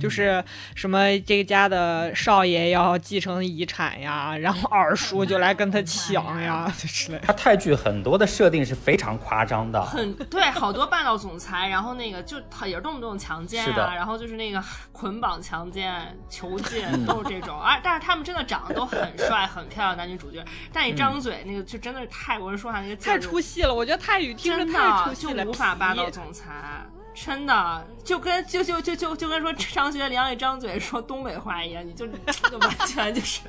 [0.00, 0.42] 就是
[0.74, 7.18] 什么这个家的少爷要继承遗产呀，然后二叔就来跟他 抢呀之类。
[7.22, 17.58] 他泰剧很多的设定是非常夸张的，很对，好多霸道总裁，然后那个就也是动不动强奸啊，然后就是那个捆绑强奸、囚禁都是这种。
[17.58, 20.44] 啊，但是他们真的长得都很帅、很漂亮，男女主角。
[20.72, 23.74] 但一张嘴，那个就真的是泰国人说话那个太出戏了。
[23.74, 26.44] 我觉得泰语听着太出戏了，就无法霸道总裁。
[27.14, 33.40] 真的就跟就就就就就跟说张学良一张嘴说东北话一样，你就就完全就是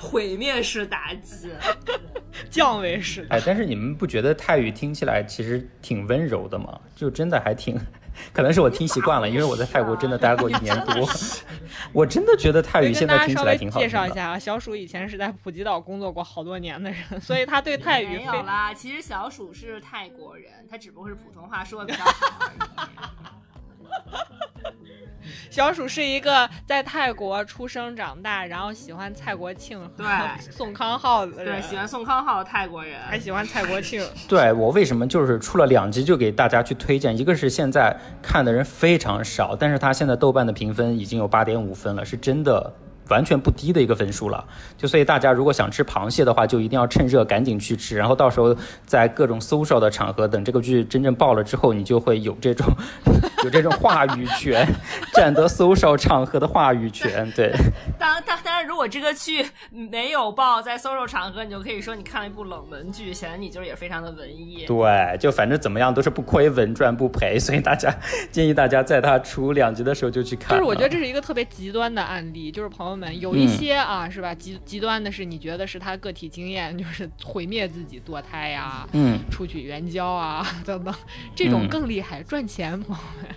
[0.00, 1.50] 毁灭式打击，
[2.50, 3.26] 降维式。
[3.30, 6.80] 哎，但是你们不觉得泰语听起来其实挺温柔的吗？
[6.96, 7.78] 就真的还挺。
[8.32, 11.08] 可能是我听习惯了，因为我在泰国真的待过一年多，
[11.92, 18.72] 我真的觉得泰语现在听起来挺好介绍一下啊，小鼠以前是在普吉岛工作过好多年的人，所以他对泰语没有啦。
[18.74, 22.58] 其实小鼠是泰国人，他只不过是普通话说的比较好而已。
[25.50, 30.04] 小鼠是一个在泰国出生长大，然后喜欢蔡国庆、和
[30.50, 34.02] 宋康昊的人，对喜欢宋康昊的泰国人，还喜欢蔡国庆。
[34.28, 37.16] 对我为什么就是出了两集就给大家去推荐？
[37.16, 42.72] 一个是现在看的人非常少，但是他现在豆瓣的评分已经有八点五分了，是真的。
[43.08, 44.44] 完全不低的一个分数了，
[44.76, 52.66] 就所以大家如果想吃螃蟹的话，就一定要趁热赶紧去吃，然后到时候在各种 social 的场合，等这个剧真正爆了之后，你就会有这种
[53.44, 54.66] 有这种话语权，
[55.12, 57.30] 占得 social 场合的话语权。
[57.36, 57.52] 对，
[57.98, 64.64] 当当当然，如果这个剧没有爆在 social 场合，你就可以说你看了一部冷门剧，显得你就是也非常的文艺。
[64.66, 67.94] 对，就反正怎么样都是不亏，稳赚不赔，所以大家
[68.32, 70.58] 建议大家在它出两集的时候就去看。
[70.58, 72.95] 就是我觉得这是一个特别极端的案例，就是朋友。
[72.96, 74.34] 们有一些啊，是吧？
[74.34, 80.94] 极极端的是，你觉得是他个体经验，就是毁灭自己堕胎呀，嗯，出去援交啊 等等，
[81.34, 83.36] 这种更厉害，赚钱，朋友们。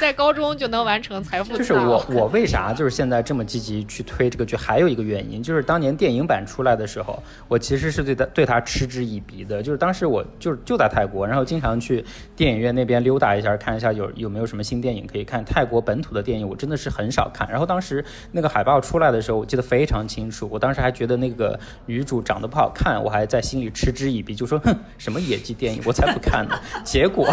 [0.00, 4.54] 在高中就能完成财富就是我，我为啥就是现在这么积极去推这个剧？
[4.54, 9.62] 还有一个原因，就是当年电影版出来的时候，我其实是对他对他嗤之以鼻的。
[9.62, 12.04] 就是当时我就是就在泰国，然后经常去
[12.36, 15.44] 电影院那边溜达一下，看一下有有没有什么新电影可以看。
[15.44, 17.48] 泰国本土的电影我真的是很少看。
[17.50, 20.48] 然后当时那个海报出来的时候，我记得非常清楚。
[20.52, 26.54] 我当时还觉得那个女主长得不好看，我还在心里嗤之以鼻，就说哼，什么野鸡电影，我才不看呢。
[26.84, 27.26] 结果。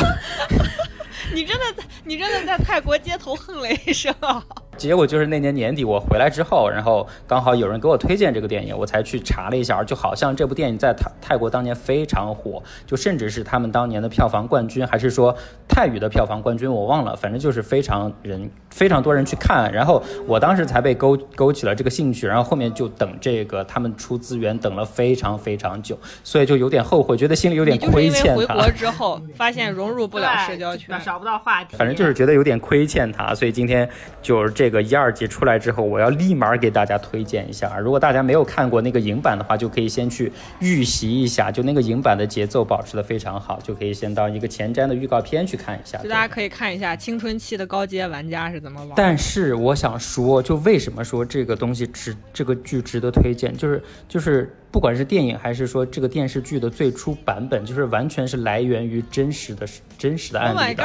[1.33, 4.13] 你真的在，你真的在泰国街头哼了一声。
[4.77, 15.33] 结果就是那年年底我回来之后，然后刚好有人给我推荐这个电影，我才去查了一下，就好像这部电影在泰泰国当年非常火，就甚至是他们当年的票房冠军，还是说
[15.65, 28.55] 泰语的票房冠军，我忘了，反正就是非常人非常多人去看，然后我当时才被勾勾起了这个兴趣，然后后面就等这个他们出资源等了非常非常久，所以就有点后悔，觉得心里有点你就是因为亏欠他。
[28.55, 33.87] 回国之后发现融入不了社交圈，找不到话题，反正就是觉得有点亏欠他，所以今天
[34.23, 37.77] 就是这个一二集出来之后，我要立马给大家推荐一下。
[37.77, 45.99] 如果大家没有看过那个影版的话，就可以先去预习一下，就那个影版的节奏保持的非常好，就可以先当一个前瞻的预告片去看一下。
[45.99, 48.93] 就大家可以看一下青春期的高阶玩家是怎么玩。
[48.95, 59.65] 但是我想说，就为什么说这个东西值这个剧值得推荐，就是就是不管是电影还是说这个电视剧的最初版本，就是完全是来源于真实的
[59.97, 60.83] 真实的 Oh 案例的。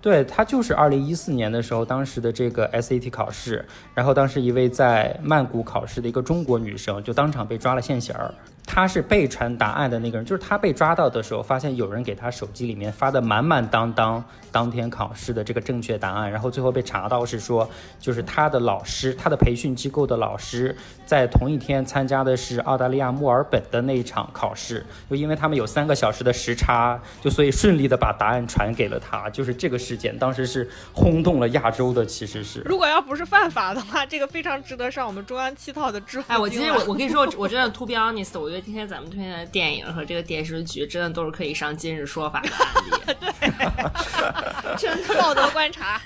[0.00, 3.64] 对，他就是二零一四年的时候，当时的这个 SAT 考试，
[3.94, 8.32] 然后当时一位在曼谷考试的一个中国女生就当场被抓了现行儿。
[8.70, 32.60] 她是被传答案的那个人，就是他被抓到的时候，发现有人给他手机里面发的满满当当当天考试的这个正确答案，然后最后被查到是说，就是他的老师，他的培训机构的老师，在同一天参加的是澳大利亚墨尔本的那一场考试，就因为他们有三个小时的时差，就所以顺利的把答案传给了他，就是这个事件当时是轰动了亚洲的，其实是。
[32.66, 42.90] 如果要不是犯法的话，这个非常值得上我们中央七套的支付金哎，我其实我我跟你说，我真的 to be honest，我觉得今天咱们推荐的电影和这个电视剧，真的都是可以上今日说法的案例。
[44.78, 46.00] 真的道德观察，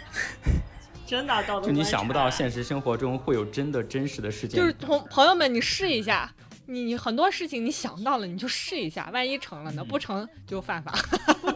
[1.06, 6.30] 真的道德就你想不到现实生活中会有真的真实的事件，就是同朋友们，你试一下。
[6.66, 9.84] 你你很多事情你想到了，你就试一下，万一成了呢？
[9.84, 10.92] 不成就犯法。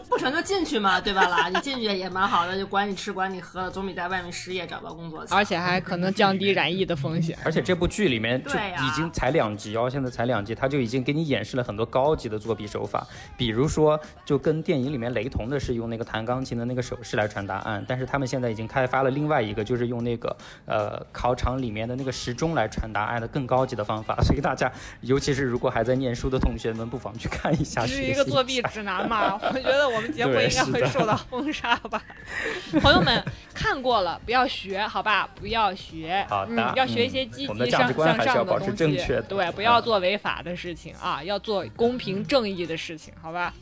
[0.09, 1.47] 不成就进去嘛，对吧啦？
[1.53, 5.37] 你进去也蛮好的，就管你吃管你喝的，总比在外面失业找不到工作强。
[5.37, 7.37] 而且还可能降低染疫的风险。
[7.43, 13.05] 而且这部剧里面就已经才两集哦，现在才两集，他就已经给你演示了很多高级的作弊手法，
[13.37, 20.35] 比如说就跟电影里面雷同的是用那个弹钢琴的那个手势来传答案，但是他们现在已经开发了另外一个，就是用那个
[20.65, 24.71] 呃考场里面的那个时钟来传答案的更高级的方法，所以大家
[25.01, 27.81] 尤其是如果还在念书的同学们，不妨去看一下。
[27.81, 29.39] 这是一个作弊指南嘛？
[29.41, 32.01] 我觉得我们节目应该会受到封杀吧。
[32.81, 33.23] 朋友们
[33.53, 35.29] 看过了，不要学，好吧？
[35.35, 43.53] 不要学，好的嗯，要学一些积极向价值观向上的还是要保持东西正确的，对，不要做违法的事情啊，要做公平正义的事情，好吧？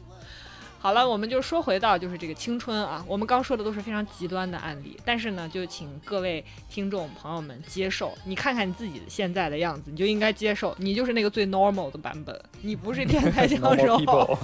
[0.85, 14.37] 好了，我们就说回到就是这个青春啊，我们刚说的都是非常极端的案例，但是呢，就请各位听众朋友们接受，你看看你自己现在的样子，你就应该接受，你就是那个最 normal 的版本，你不是天才枪 Normal 手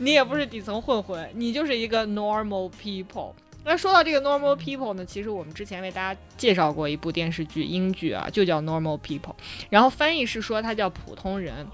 [0.00, 3.32] 你也不是底层混混，你就是一个 normal people。
[3.64, 9.32] 那说到这个 normal people 呢，其实我们之前为大家介绍过一部电视剧英剧啊，就叫 normal people，
[9.70, 11.66] 然后翻译是说它叫普通人。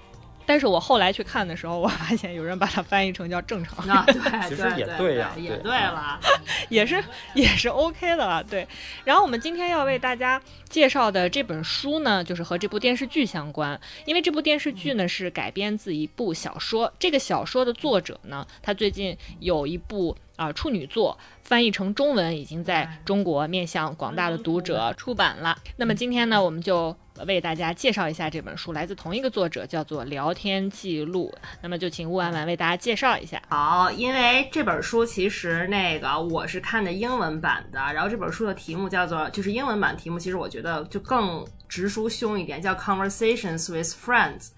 [0.45, 4.13] 但是我后来去看的时候，我发现有人把它翻译成叫正常人，啊，对
[4.49, 6.19] 其实也对呀也对对了。
[6.69, 8.43] 也是也是 OK 的了。
[8.43, 8.67] 对，
[9.03, 20.15] 然后我们今天要为大家介绍的这本书呢，就是和这部电视剧相关，因为这部电视剧呢是改编自一部小说，这个小说的作者呢，他最近有一部。
[20.37, 25.55] 啊，处女作翻译成中文已经在中国面向广大的读者出版了。
[25.77, 26.95] 那么今天呢，我们就
[27.27, 31.31] 为大家介绍一下这本书，来自同一个作者，叫做《聊天记录》。
[31.61, 33.39] 那么就请乌婉婉为大家介绍一下。
[33.49, 44.49] 好，因为这本书其实那个我是看的英文版的，然后这本书的题目叫做，就是英文版题目，其实我觉得就更直抒胸一点，叫 Conversations with Friends。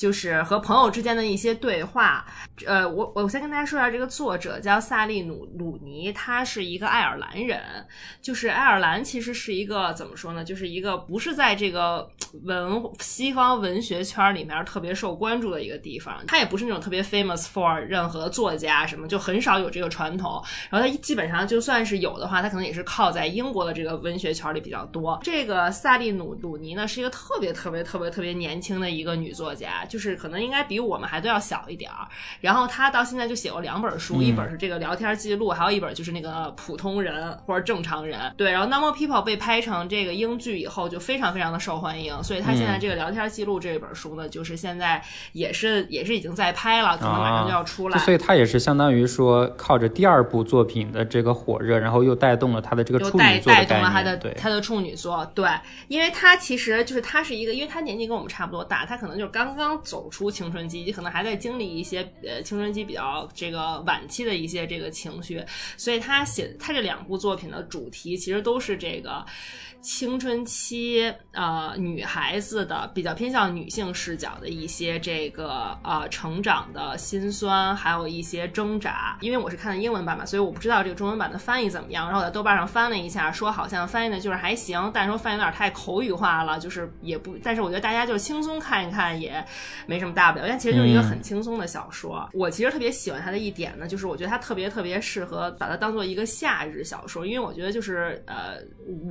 [0.00, 2.24] 就是和朋友之间的一些对话，
[2.64, 7.60] 呃，我我先跟大家说一下，这个作者叫萨利努鲁尼，他是一个爱尔兰人。
[8.22, 10.42] 就是爱尔兰其实是一个怎么说呢？
[10.42, 12.10] 就是一个不是在这个
[12.44, 20.42] 文西方文学圈里面特别受关注的一个地方，它也不是那种特别 famous for 任何作家什么，就很少有这个传统。
[20.70, 25.20] 然后它基本上就算是有的话，它可能也是靠在英国的这个文学圈里比较多。
[25.22, 29.84] 这个萨利努鲁尼呢，是一个特别特别特别特别年轻的一个女作家。
[29.90, 32.08] 就是可能应该比我们还都要小一点儿，
[32.40, 38.32] 然后他到现在就写过两本书，嗯一本是这个聊天记录，还有一本就是那个普通人或者正常人。
[38.36, 47.98] 对，然后《Normal People》被拍成这个英剧以后，就非常非常的受欢迎，所以他现在这个聊天记录这本书呢，就是现在也是也是已经在拍了，可能马上就要出来。
[47.98, 54.30] 就所以他也是相当于说靠着第二部作品的这个火热，然后又带动了他的这个处女作带动了他的对。
[54.34, 55.48] 他的处女座，对，
[55.88, 65.44] 因为他其实就是他是一个，因为他年纪跟我们差不多大，他可能就是刚刚走出青春期，可能还在经历一些呃青春期比较这个晚期的一些这个情绪，
[65.76, 69.24] 所以他写他这两部作品的主题其实都是这个。
[69.82, 79.16] 青春期呃女孩子的比较偏向女性视角的一些这个呃成长的辛酸，还有一些挣扎。
[79.22, 82.04] 因为我是看的英文版嘛，所以我不知道这个中文版的翻译怎么样。
[82.04, 87.34] 然后我在豆瓣上翻了一下，说好像翻译的就是还行，但是说翻译有点太口语化了，就是也不。
[87.42, 89.42] 但是我觉得大家就轻松看一看也
[89.86, 92.28] 没什么大不了，因为其实就是一个很轻松的小说。
[92.32, 98.56] 我其实特别喜欢它的一点呢，就是我觉得它特别特别适合把它当做一个夏日小说，因为我觉得就是呃，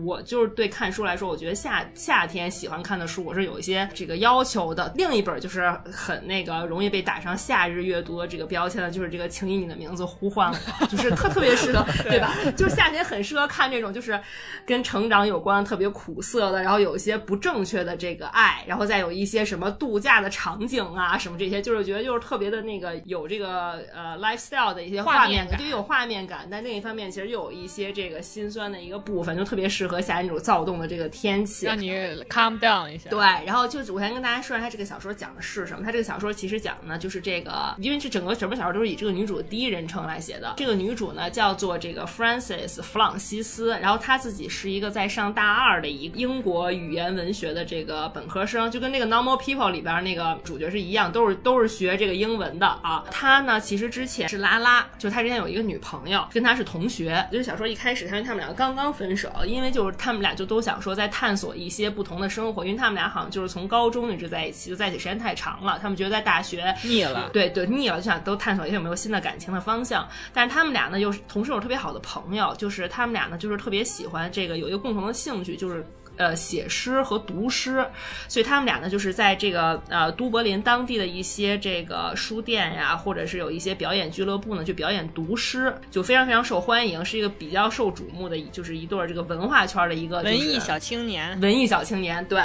[0.03, 0.49] 我就是。
[0.60, 4.91] 对看书来说，我觉得夏夏天喜欢看的书，我是有一些这个要求的。
[4.95, 10.57] 另一本就是很那个容易被打上夏日阅读的这个标签的，就是这个《请以你的名字呼唤我》，
[10.89, 12.36] 就是特特别适合， 对吧？
[12.57, 14.20] 就是夏天很适合看这种就是
[14.66, 26.48] 跟成长有关、特别苦涩的，然后有一些不正确的这个爱，然后再有一些什么度假的场景啊，什么这些，就是觉得就是特别的那个有这个呃 lifestyle 的一些画面感，就有画面感。
[26.50, 30.40] 但另一方面，其实又有一些这个心酸的一个部分，就特别适合夏天这种。
[30.40, 31.92] 躁动的这个天气，让你
[32.30, 33.10] calm down 一下。
[33.10, 35.84] 对，然后就是我先跟大家说一下，他这个小说讲的是什么。
[35.84, 40.54] 他这个小说其实讲的呢，就是这个，因为这整个整本小说都是以这个女主的第一人称来写的。
[40.56, 53.04] 这个女主呢叫做这个 f r a n c i s 弗朗西斯，然后她自己是一个在上大二的一个英国语言文学的这个本科生，就跟那个 Normal People 里边那个主角是一样，都是都是学这个英文的啊。
[53.12, 57.24] 他呢其实之前是拉拉，就他之前有一个女朋友，跟他是同学。
[57.32, 60.30] 就是小说一开始，她跟他们俩刚刚分手，因为就是他们俩。
[60.40, 70.08] 就都想说在探索一些不同的生活，因为他们俩好像就是从高中一直在一起，就在一起时间太长了，他们觉得在大学腻了，对对腻了，就想都探索一下有没有新的感情的方向。
[70.34, 75.86] 但是他们俩呢又是同时有特别好的朋友，就是他们俩呢就是特别喜欢这个有一个共同的兴趣，就是。
[76.20, 77.84] 呃，写诗和读诗，
[78.28, 92.44] 所以他们俩呢，就是在这个呃都柏林当地的一些这个书店呀，或者是有一些表演俱乐部呢，去表演读诗，就非常非常受欢迎，是一个比较受瞩目的，就是一对这个文化圈的一个文艺小青年，文艺小青年，对。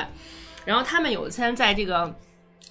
[0.64, 2.14] 然后他们有一天在这个。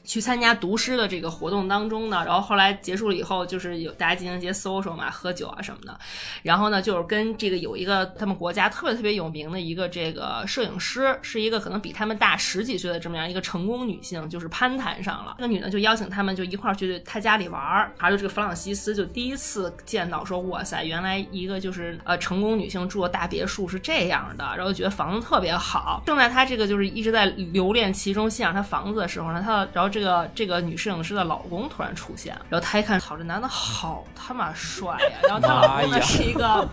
[0.04, 5.98] 去参加读诗的这个活动当中呢，然后后来结束了以后，就是有大家进行一些 social 嘛，喝酒啊什么的。
[6.42, 15.38] 然后呢，就是跟这个有一个他们国家特别特别有名的一个这个摄影师，是一个可能比他们大十几岁的这么样一个成功女性，就是攀谈上了。
[15.40, 17.94] 那女的就邀请他们就一块儿去她家里玩儿。
[17.98, 26.04] 还有这个弗朗西斯就第一次见到说，哇塞，原来一个就是呃成功女性住的大别墅是这样的，然后觉得房子特别好。
[26.06, 29.83] 正在他这个就是一直在留恋其中欣赏他房子的时候呢，他然后。
[29.90, 35.18] 这个这个女摄影师的老公突然出现，然后她一看，操，这男的好他妈帅呀！
[35.24, 36.68] 然后她老公呢是一个，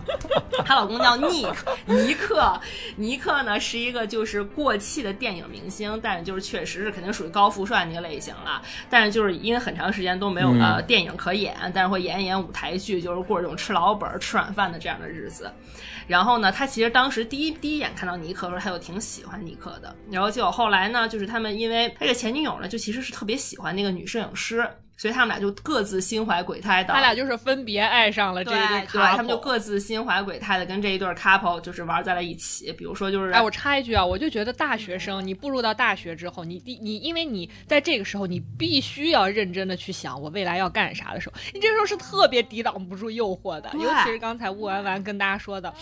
[0.65, 2.61] 她老公叫尼克，尼克，
[2.95, 8.61] 尼克呢是一个就是过气的电影明星，但是就是确实是肯定属于高富帅那个类型了。
[8.89, 15.51] 但是就是因为很长时间都没有呃电影可演，但是会演一演舞台剧，就是过这种吃老本、吃软饭的这样的日子。
[16.07, 19.95] 然后呢，他其实当时第一第一眼看到尼克的时候，他就挺喜欢尼克的。
[20.09, 24.63] 然后结果后来呢，就是他们因为他这前女友呢，就其实是特别喜欢那个女摄影师。
[24.97, 32.71] 所以他们俩就各自心怀鬼胎的，他俩就是分别爱上了这一对，对，他们就各自心怀鬼胎的跟这一对 couple 就是玩在了一起。
[32.73, 43.71] 比如说，就是哎，我插一句啊，我就觉得大学生，你步入到大学之后，你第你因为你在这个时候，你必须要认真的去想我未来要干啥的时候，你这时候是特别抵挡不住诱惑的。
[43.73, 45.73] 尤其是刚才雾完完跟大家说的，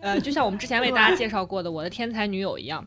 [0.00, 2.86] 呃，就像我们之前为大家介绍过的《我的天才女友》一样，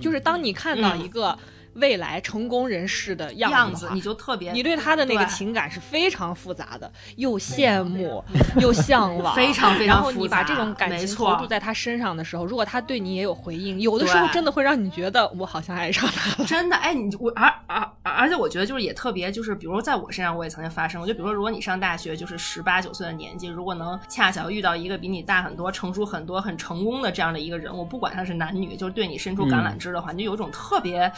[0.00, 1.36] 就是当你看到一个。
[1.74, 8.22] 未来成功人士的样子，你就特别，你对他的那个情感是非常复杂的，又羡慕
[8.60, 16.46] 又向往， 非常非常然后你把这种感情投注在他身上的时候，如果他对你也有回应，有的时候真的会让你觉得我好像爱上他了。
[16.48, 31.10] 真的，哎，你我而而而且我觉得就是也特别，就是比如在我身上我也曾经发生过，就比如说如果你上大学就是十八九岁的年纪，如果能恰巧遇到一个比你大很多、成熟很多、很成功的这样的一个人我，不管他是男女，就是对你伸出橄榄枝的话，你就有一种特别。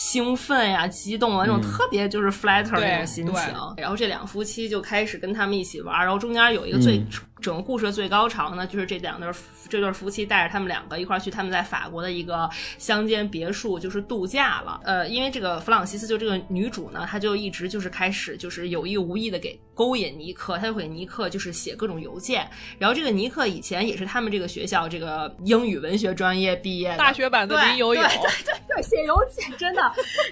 [0.00, 3.34] 兴奋呀，激动啊，那种特别就是 flatter 那种心情。
[3.76, 7.04] 然后这两夫妻就开始跟他们一起玩，然后中间有一个最。
[7.40, 9.30] 整个故事的最高潮呢，就是这两对
[9.68, 14.80] 这对夫妻带着他们两个一块儿去他们在法国的一个乡间别墅，就是度假了。
[14.84, 22.48] 呃，因为这个弗朗西斯就这个女主呢，她就一直就是开始就是有意无意的给勾引尼克，她就给尼克就是写各种邮件。
[22.78, 28.10] 然后这个尼克以前也是他们这个学校这个英语文学专业毕业的，大学版的林有有，对
[28.44, 29.80] 对对，写邮件真的。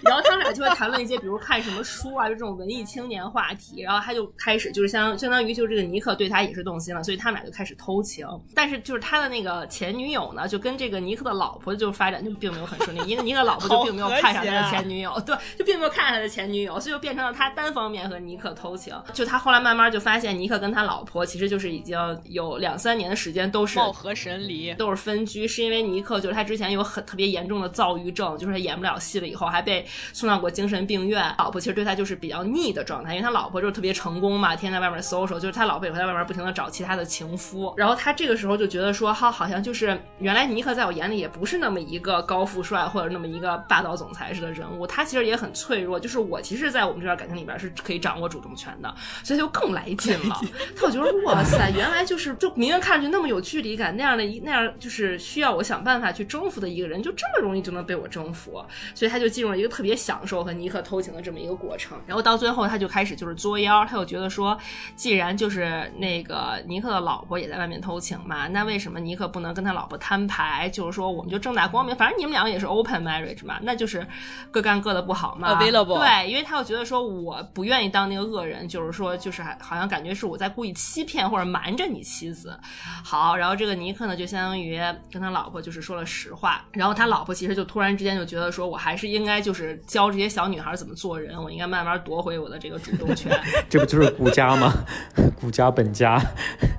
[0.02, 3.82] 然后他们俩就会谈论一些，比如看什么书啊，就这种文艺青年话题。
[3.82, 6.97] 然后他就开始就是相相当于就是这个尼克对他也是动心了。
[6.98, 8.26] 了，所以他们俩就开始偷情。
[8.54, 18.94] 但是就是他的那个前女友呢，就跟这个尼克的老婆就发展就并没有很顺利，因为尼克老婆就并没有看上他的前女友，对，就并没有看上他的前女友，所以就变成了他单方面和尼克偷情。
[19.12, 31.34] 就他后来慢慢就发现，尼克跟他老婆其实就是已经有两三年的时间都是貌合神离，都是分居，是因为尼克就是他之前有很特别严重的躁郁症，就是他演不了戏了以后还被送到过精神病院。
[31.38, 37.72] 老婆其实对他就是比较腻的状态，因为他老婆就是特别成功嘛，天天在外面搜索，就是他老婆也会在外面不停的找其他的情夫。
[37.76, 50.40] 然后他这个时候就觉得说，哈，好像就是原来尼克在我眼里也不是那么一个高富帅或者那么一个霸道总裁式的人物，他其实也很脆弱，就是我其实，在我们这段感情里边是可以掌握主动权的，所以就更来劲了。
[50.76, 58.64] 他就觉得哇塞，原来就是就明明看上去那么有距离感那样的一那样就是需要我想办法去征服的一个人，就这么容易就能被我征服，
[58.94, 61.98] 所以他就进入了一个特别享受和尼克偷情的这么一个过程。
[62.06, 64.58] 然后到最后，他就开始就是作妖，他就觉得说，
[64.94, 70.68] 既然就是那个尼克的老婆也在外面偷情嘛，那为什么尼克不能跟他老婆摊牌？
[70.70, 74.06] 就是说，我们就正大光明，反正你们两个也是 open marriage 嘛，那就是
[74.50, 75.54] 各干各的不好嘛。
[75.54, 82.58] Available 对，因为他又觉得说，我不愿意当那个恶人，就是说，就是还好像感觉是我在故意欺骗或者瞒着你妻子。
[83.04, 93.32] 好，然后这个尼克呢，就相当于跟他老婆就是说了实话，然后他老婆其实就突然之间就觉得说，我还是应该就是教这些小女孩怎么做人，我应该慢慢夺回我的这个主动权。
[93.68, 94.72] 这不就是顾家吗？
[95.40, 96.20] 顾家本家，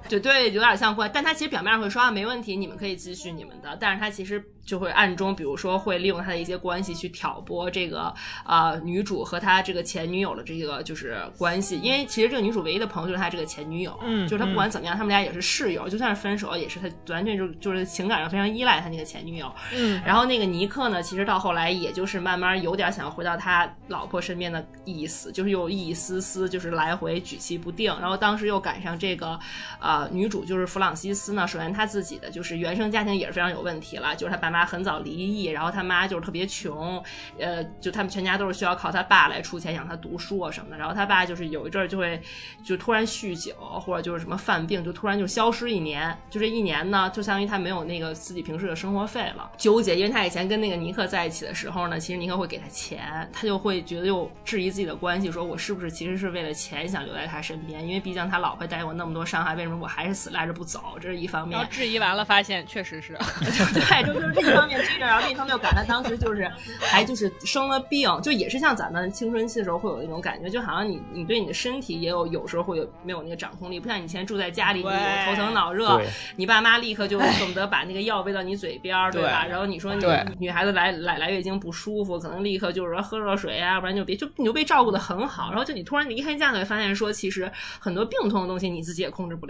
[0.08, 8.14] 对对，有点像关，但他其实表面上会说啊，没问题，你们可以继续你们的，但是他其实就会暗中，比如说会利用他的一些关系去挑拨这个
[8.44, 27.96] 啊、呃女主和他这个前女友的这个就是关系，因为其实这个女主唯一的朋友就是他这个前女友，嗯就是他不管怎么样，他们俩也是室友，就算是分手也是他完全就就是情感上非常依赖他那个前女友，嗯，然后那个尼克呢，其实到后来也就是慢慢有点想要回到他老婆身边的意思，就是有一丝丝就是来回举棋不定。
[28.00, 29.38] 然后当时又赶上这个，
[29.80, 37.02] 呃，女主就是弗朗西斯呢，首先她自己的就是原生家庭也是非常有问题了，就是她爸妈很早离异，然后她妈就是特别穷，
[37.38, 40.78] 呃，就他们全家都是需要靠他爸来出钱养她读书啊什么的。
[40.78, 42.22] 然后他爸就是有一阵儿就会
[42.64, 46.18] 就突然酗酒，或者就是什么犯病，就突然就消失一年。
[46.30, 49.96] 就这一年呢，就相当于他没有那个自己平时的生活费了，纠结。
[49.96, 57.86] 因为他以前跟那个尼克在一起的时候呢，其实尼克会给他钱，他就会觉得又质疑自己的关系，说我是不是其实是为了钱想留在他身边？
[57.86, 60.96] 因为毕竟他老婆带给我那么多伤害，为什么我还是死赖着不走？
[61.02, 61.72] 这是一方面然后。
[61.72, 63.14] 质疑完了，发现确实是，
[63.76, 66.50] 对，就就是这一方面追着，然后另一方面又赶上当时就是
[66.80, 74.92] 还就是生了病，就也是像咱们青春期的时候会有那种感觉，就好像你你对你的身体也有有时候会有没有那个掌控力，不像以前住在家里，你有
[75.26, 76.02] 头疼脑热，
[76.38, 79.44] 你爸妈立刻就恨不得把那个药喂到你嘴边儿，对吧？
[79.44, 80.06] 对然后你说你
[80.40, 89.49] 女孩子来来来月经不舒服，可能立刻就是说喝热水啊，不然就别就你就被照顾的很好，然后就你突然离开家，你会发现说其实很多病痛的东西你自己也控制不了。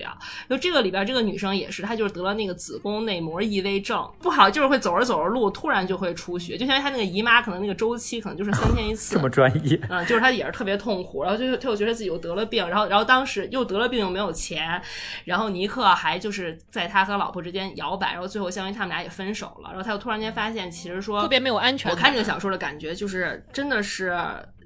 [0.49, 9.19] 就这个里边这个女生也是，她就是得了那个子宫内膜异位症，不好就是会走着走着路突然就会出血，就相当于她那个姨妈可能那个周期可能就是三天一次 这。
[9.19, 14.81] 么专业，嗯，就是她也是特别痛苦，然后就她又觉得自己又得了病，然后然后当时又得了病又没有钱，
[15.25, 21.97] 然后尼克还就是在他和老婆之间摇摆，然后最后相当于他们俩也分手了，然后他又突然间发现，其实说特别没有安全感。
[21.97, 24.17] 我看这个小说的感觉就是，真的是，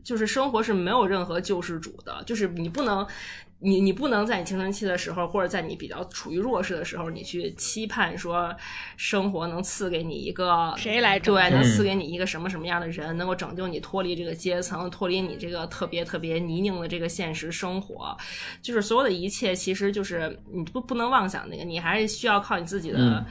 [0.04, 3.06] 就是生活是没有任何救世主的，就是你不能。
[3.64, 8.53] 你你不能在你青春期的时候，或者在你比较处于弱势的时候，你去期盼说
[8.97, 18.16] 生活能赐给你一个谁来拯对，能赐给你一个什么什么样的人，能够拯救你脱离这个阶层，脱离你这个特别特别泥泞的这个现实生活，
[18.61, 22.97] 就是所有的一切，其实就是你不不能妄想那个，你还是需要靠你自己的。
[22.99, 23.26] 嗯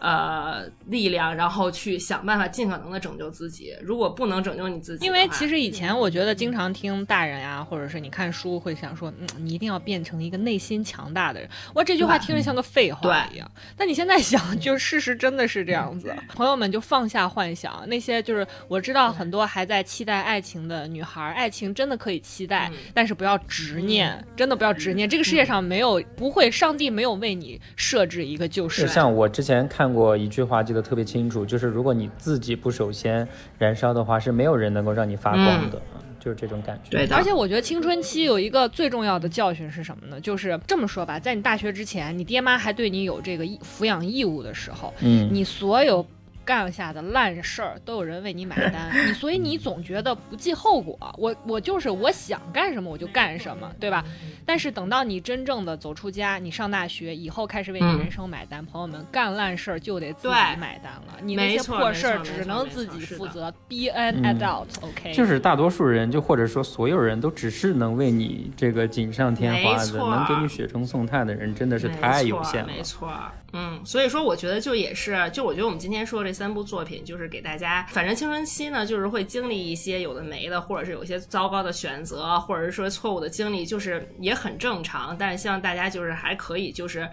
[0.00, 3.76] 呃，力量，然后去想办法尽可能的拯救自己。
[3.82, 11.48] 如果不能拯救你自己，因为其实以前我觉得经常听大人呀、或者是你看书会想说，嗯，你一定要变成一个内心强大的人。
[11.74, 13.50] 哇，这句话听着像个废话一样。
[13.76, 16.14] 但你现在想，就事实真的是这样子。
[16.34, 25.06] 朋友们就放下幻想，那些就是我知道很多还在期待爱情的女孩，爱情真的可以期待，嗯但是不要执念，真的不要执念。
[25.06, 28.82] 这个世界上没有不会，上帝没有为你设置一个救世。
[28.82, 33.26] 就像我之前看过一句话，记得特别清楚，就是如果你自己不首先
[33.58, 36.90] 燃烧的话，是没有人能够让你发光的，嗯就是这种感觉。
[36.90, 40.20] 对的，而且我觉得青春期有一个最重要的教训是什么呢？
[40.20, 46.04] 就是这么说吧，在你大学之前，你爹妈还对你有这个义抚养义务的时候，嗯，你所有
[46.44, 54.04] 干下的烂事儿都有人为你买单，你所以你总觉得不计后果，我我就是我想干什么我就干什么，对吧？
[54.44, 63.52] 但是等到你真正的走出家，你上大学以后开始为你人生买单，朋友们干烂事儿就得自己买单了，你那些破事儿只能自己负责。
[63.68, 65.12] Be an adult，OK？
[65.12, 72.68] 就是大多数人，就或者说所有人都只是能为你这个锦上添花的，能给你雪中送炭的人真的是太有限了。
[72.68, 73.08] 没错。
[73.52, 85.16] 嗯，所以说我觉得就也是，就我觉得我们今天说这三部作品，就是给大家，反正青春期呢，就是会经历一些有的没的，或者是有一些糟糕的选择，或者是说错误的经历，就是也很正常。
[85.18, 87.08] 但是希望大家就是还可以就是。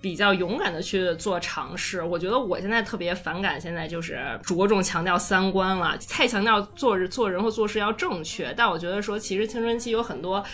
[0.00, 8.54] 比较勇敢的去做尝试，我觉得我现在特别反感，现在就是着重强调三观了，太强调做人做人或做事要正确。
[8.56, 10.44] 但我觉得说，其实青春期有很多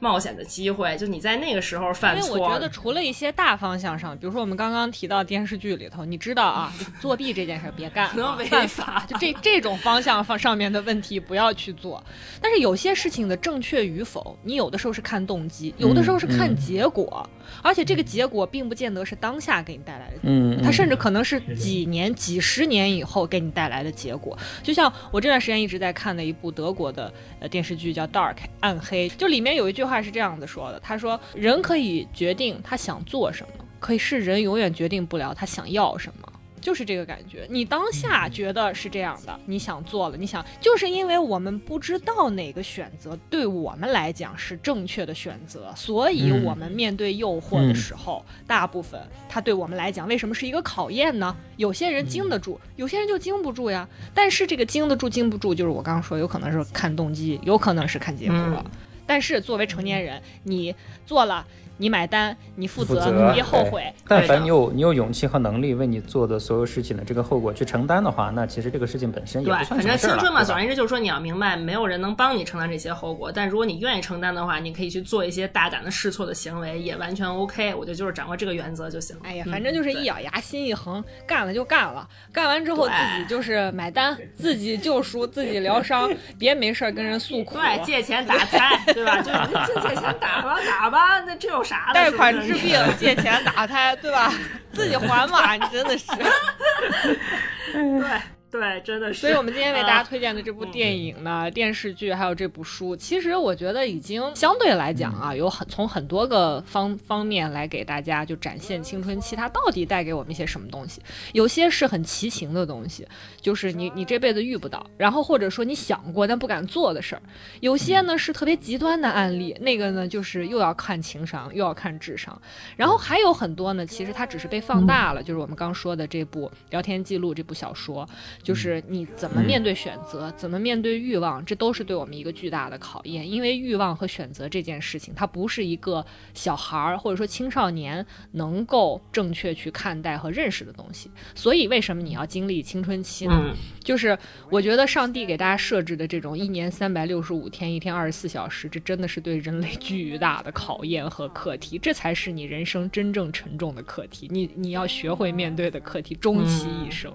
[0.00, 2.28] 冒险的机会，就你在那个时候犯错。
[2.28, 6.70] 因为我觉得除了一些大方向上，比如说我们刚刚提到电视剧里头，你知道啊，
[7.00, 9.02] 作弊这件事别干， 能违法。
[9.08, 12.04] 就这这种方向方上面的问题不要去做。
[12.42, 17.26] 但是有些事情的正确与否，你有的时候是看动机，有的时候是看结果，
[17.62, 18.89] 而且这个结果并不见。
[18.92, 24.38] 得是当下给你带来的，嗯，它甚至可能是几年、几十年以后给你带来的结果。
[24.62, 36.32] 就像我这段时间一直在看的一部德国的呃电视剧叫《Dark》暗黑，就里面有一句话是这样子说的：他说，人可以决定他想做什么，可是人永远决定不了他想要什么。
[36.60, 51.34] 就是这个感觉，你当下觉得是这样的，你想做了，你想，就是因为我们不知道哪个选择对我们来讲是正确的选择，所以我们面对诱惑的时候，大部分它对我们来讲为什么是一个考验呢？
[51.56, 53.88] 有些人经得住，有些人就经不住呀。
[54.14, 58.64] 但是这个经得住、经不住，就是我刚刚说，有可能是看动机，有可能是看结果。
[59.06, 60.74] 但是作为成年人，你
[61.06, 61.46] 做了。
[61.80, 63.90] 你买单，你负责，你别后悔。
[64.06, 73.32] 但凡你有你有勇气和能力为你做的所有事情的这个后果去承担的话，那其实这个事情本身也不算反正青春嘛，总而言之就是说你要明白，没有人能帮你承担这些后果。
[73.32, 77.74] 但如果你愿意承担的话，你可以去做一些大胆的试错的行为，也完全 OK。
[77.74, 79.22] 我觉得就是掌握这个原则就行了。
[79.24, 82.06] 哎呀，反正就是一咬牙，心一横，干了就干了。
[82.30, 87.56] 干完之后自己就是买单，自己救赎，自己疗伤，别没事儿跟人诉苦。
[87.56, 89.16] 对，借钱打胎，对吧？
[89.24, 91.92] 就借借钱打吧，打吧，那这有啥？
[91.94, 94.32] 贷款治病，借钱打胎，对吧？
[94.72, 96.04] 自己还嘛，你真的是。
[97.72, 98.20] 对。
[98.50, 99.20] 对，真的是。
[99.20, 111.00] 所以我们今天为大家推荐的这部电影呢、电视剧，还有这部书，其实我觉得已经相对来讲啊，有很从很多个方方面来给大家就展现青春期它到底带给我们一些什么东西。
[111.32, 113.06] 有些是很奇情的东西，
[113.40, 117.22] 就是你你这辈子遇不到，然后或者说你想过但不敢做的事儿。
[117.60, 122.36] 有些呢是特别极端的案例，那个呢就是又要看情商，又要看智商。
[122.76, 128.08] 然后还有很多呢，其实它只是被放大了，就是我们刚说的这部聊天记录这部小说。
[128.42, 133.30] 就是你怎么面对选择，怎么面对欲望，这都是对我们一个巨大的考验。
[133.30, 141.10] 因为欲望和选择这件事情，它不是一个小孩儿或者说青少年能够正确去看待和认识的东西。
[141.34, 143.54] 所以，为什么你要经历青春期呢？
[143.84, 144.18] 就是
[144.48, 151.78] 我觉得上帝给大家设置的这种一年三百六十五天，一天二十四小时，这真的是对人类巨大的考验和课题。
[151.78, 157.14] 这才是你人生真正沉重的课题，你你要学会面对的课题，终其一生。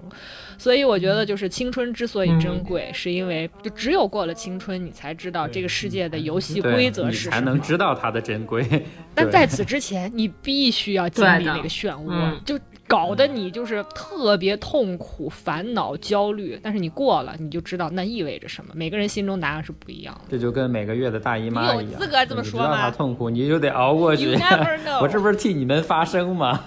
[0.56, 1.15] 所以，我觉得。
[1.16, 8.84] 的就是青春之所以珍贵，是因为就只有过了青春，你才知道这个世界的游戏规则是什么，才能知道它的珍贵。
[9.14, 12.58] 但在此之前，你必须要经历那个漩涡，就。
[12.88, 18.72] 搞得你就是特别痛苦、烦恼、焦虑，但是你过了，你就知道那意味着什么。
[18.74, 20.20] 每个人心中答案是不一样的。
[20.30, 22.66] 这就跟每个月的大姨妈一样，你有资格这么说吗？
[22.66, 24.38] 知道他痛苦，你就得熬过去。
[25.02, 26.62] 我这不是替你们发声吗？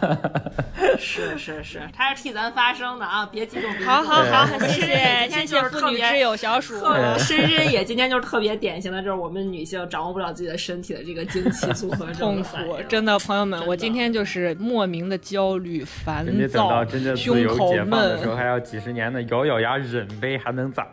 [0.97, 3.25] 是 是是，他是替咱发声的啊！
[3.31, 3.71] 别激动。
[3.85, 6.75] 好好好，谢谢谢谢妇女之友小鼠。
[7.17, 12.57] 深深也今天就是特别典型的，就是我们女性掌握不了自己的身体的这个经期组合痛苦。
[12.89, 15.85] 真的，朋友们，我今天就是莫名的焦虑。
[16.09, 16.83] 烦躁，
[17.15, 20.87] 胸口闷的时候，还要几十年的咬咬牙忍呗，还能咋？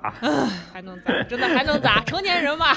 [0.73, 1.23] 还能咋？
[1.23, 2.03] 真的还能咋？
[2.05, 2.75] 成年人嘛，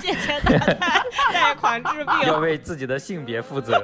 [0.00, 1.02] 借钱打贷，
[1.32, 3.78] 贷款治病，要为自己的性别负责。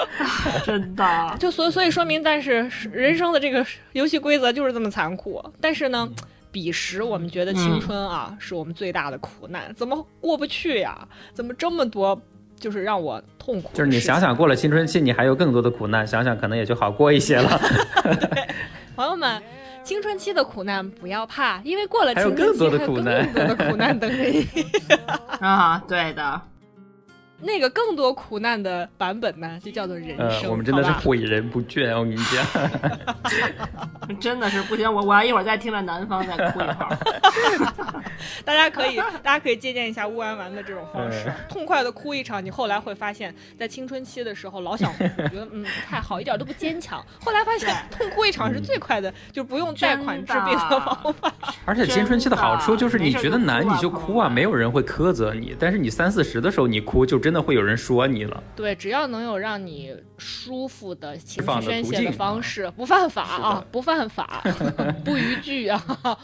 [0.64, 1.04] 真的，
[1.40, 5.42] 就所所以说明，但是人生的这个游戏规则就是这么残酷。
[5.58, 6.06] 但是呢，
[6.50, 11.08] 彼时我们觉得青春啊，是我们最大的苦难，怎么过不去呀？
[11.32, 12.20] 怎么这么多？
[12.62, 13.70] 就是让我痛苦。
[13.74, 17.60] 就是你想想，过了青春期，你还有更多的苦难，想想可能也就好过一些了。
[18.94, 19.42] 朋友们，
[19.82, 24.46] 青春期的苦难不要怕，因为过了青春期，还有更多的苦难，更多的苦难等着你。
[25.40, 26.40] 啊，对的。
[27.42, 30.50] 那个更多苦难的版本呢，就叫做人呃，生。
[30.50, 32.46] 我们真的是诲人不倦，我跟你讲。
[34.20, 36.98] 真的是不行，我我要一会儿再听着南方再哭一会儿。
[38.44, 42.44] 大家可以，大家可以借鉴一下乌安丸的这种方式嗯，痛快的哭一场。
[42.44, 47.04] 你后来会发现，在青春期的时候老想哭，觉得嗯不太好，一点都不坚强。
[47.24, 51.32] 后来发现痛哭一场是最快的，就不用贷款治病的方法。
[51.64, 55.56] 而且青春期的好处就是，你觉得难你就哭啊，没事就哭啊没有人会苛责你。
[55.58, 58.42] 但是你三四十的时候你哭，就真的会有人说你了。
[58.54, 64.42] 对，只要能有让你舒服的情绪宣泄的方式，不犯法，啊不犯法，
[65.04, 65.82] 不逾矩啊，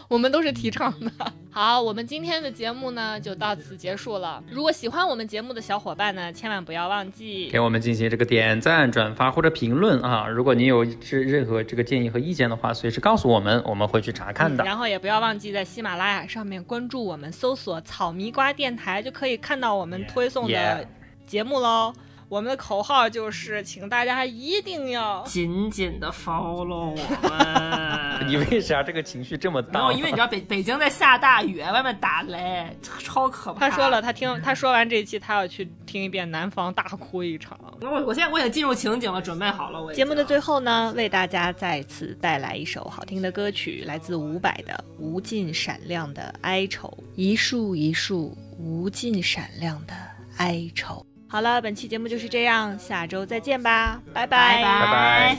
[0.08, 1.10] 我们都是提倡的。
[1.50, 4.42] 好，我们今天的节目呢就到此结束了。
[4.50, 10.28] 如果喜欢我们节目的小伙伴呢，千万不要忘记给我们进行这个点赞、转发或者评论啊！
[10.28, 14.62] 如果你有这任何这个建议和意见的话，随时告诉我们，我们会去查看的。
[14.62, 20.84] 嗯然后也不要忘记在喜马拉雅上面关注我们，搜索“草迷瓜电台”就可以看到我们推送的 Yeah
[21.28, 21.92] 节目喽。
[22.30, 28.28] 我们的口号就是，请大家一定要紧紧的 follow 我们。
[28.28, 29.80] 你为啥这个情绪这么没大？
[29.86, 33.70] 有，因为你知道北北京在下大雨，外面打雷，超可怕。
[33.70, 37.58] 他说了，他听他说完这一期，他要去听一遍《南方》，大哭一场。
[37.80, 39.82] 我我现在我也进入情景了，准备好了。
[39.82, 49.94] 我节目的最后呢，为大家再次带来一首好听的歌曲，来自伍佰的《无尽闪亮的哀愁》，一束一束无尽闪亮的
[50.36, 51.02] 哀愁。
[51.30, 55.36] 好了，本期节目就是这样，下周再见吧，拜拜拜拜，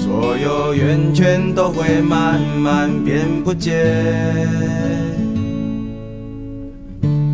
[0.00, 3.72] 所有源泉都会慢慢变不见。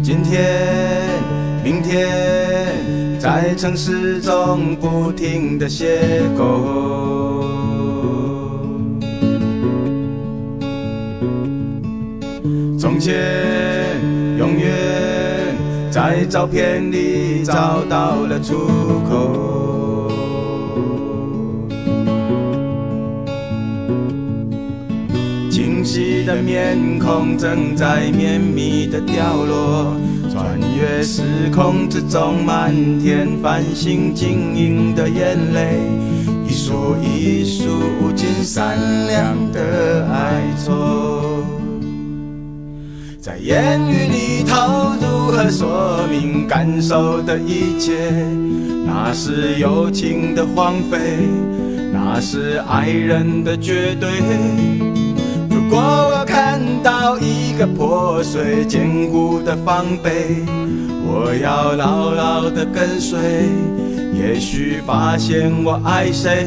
[0.02, 0.68] 今天、
[1.64, 6.44] 明天，在城市中不停的邂逅。
[12.78, 13.14] 从前，
[15.95, 18.66] 在照片里找到了出
[19.09, 20.11] 口。
[25.49, 29.95] 清晰的面孔正在绵密的掉落，
[30.32, 31.22] 穿越时
[31.55, 35.78] 空之中，满天繁星晶莹的眼泪，
[36.45, 37.68] 一束一束
[38.03, 38.76] 无尽闪
[39.07, 41.62] 亮的哀愁。
[43.24, 48.12] 在言语里头如何说明感受的一切？
[48.84, 50.98] 那是友情的荒废，
[51.90, 54.10] 那是爱人的绝对。
[55.48, 60.44] 如果我看到一个破碎坚固的防备，
[61.06, 63.18] 我要牢牢的跟随，
[64.12, 66.46] 也许发现我爱谁。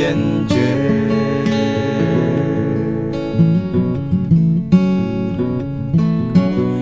[0.00, 0.16] 坚
[0.48, 0.56] 决。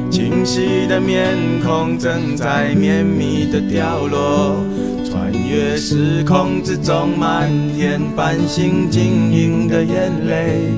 [0.08, 4.64] 清晰的面孔正在绵密的掉落，
[5.04, 10.70] 穿越时空之中，满天繁星晶莹的眼泪，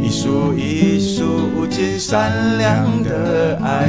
[0.00, 1.24] 一束一束
[1.56, 3.88] 无尽闪亮的爱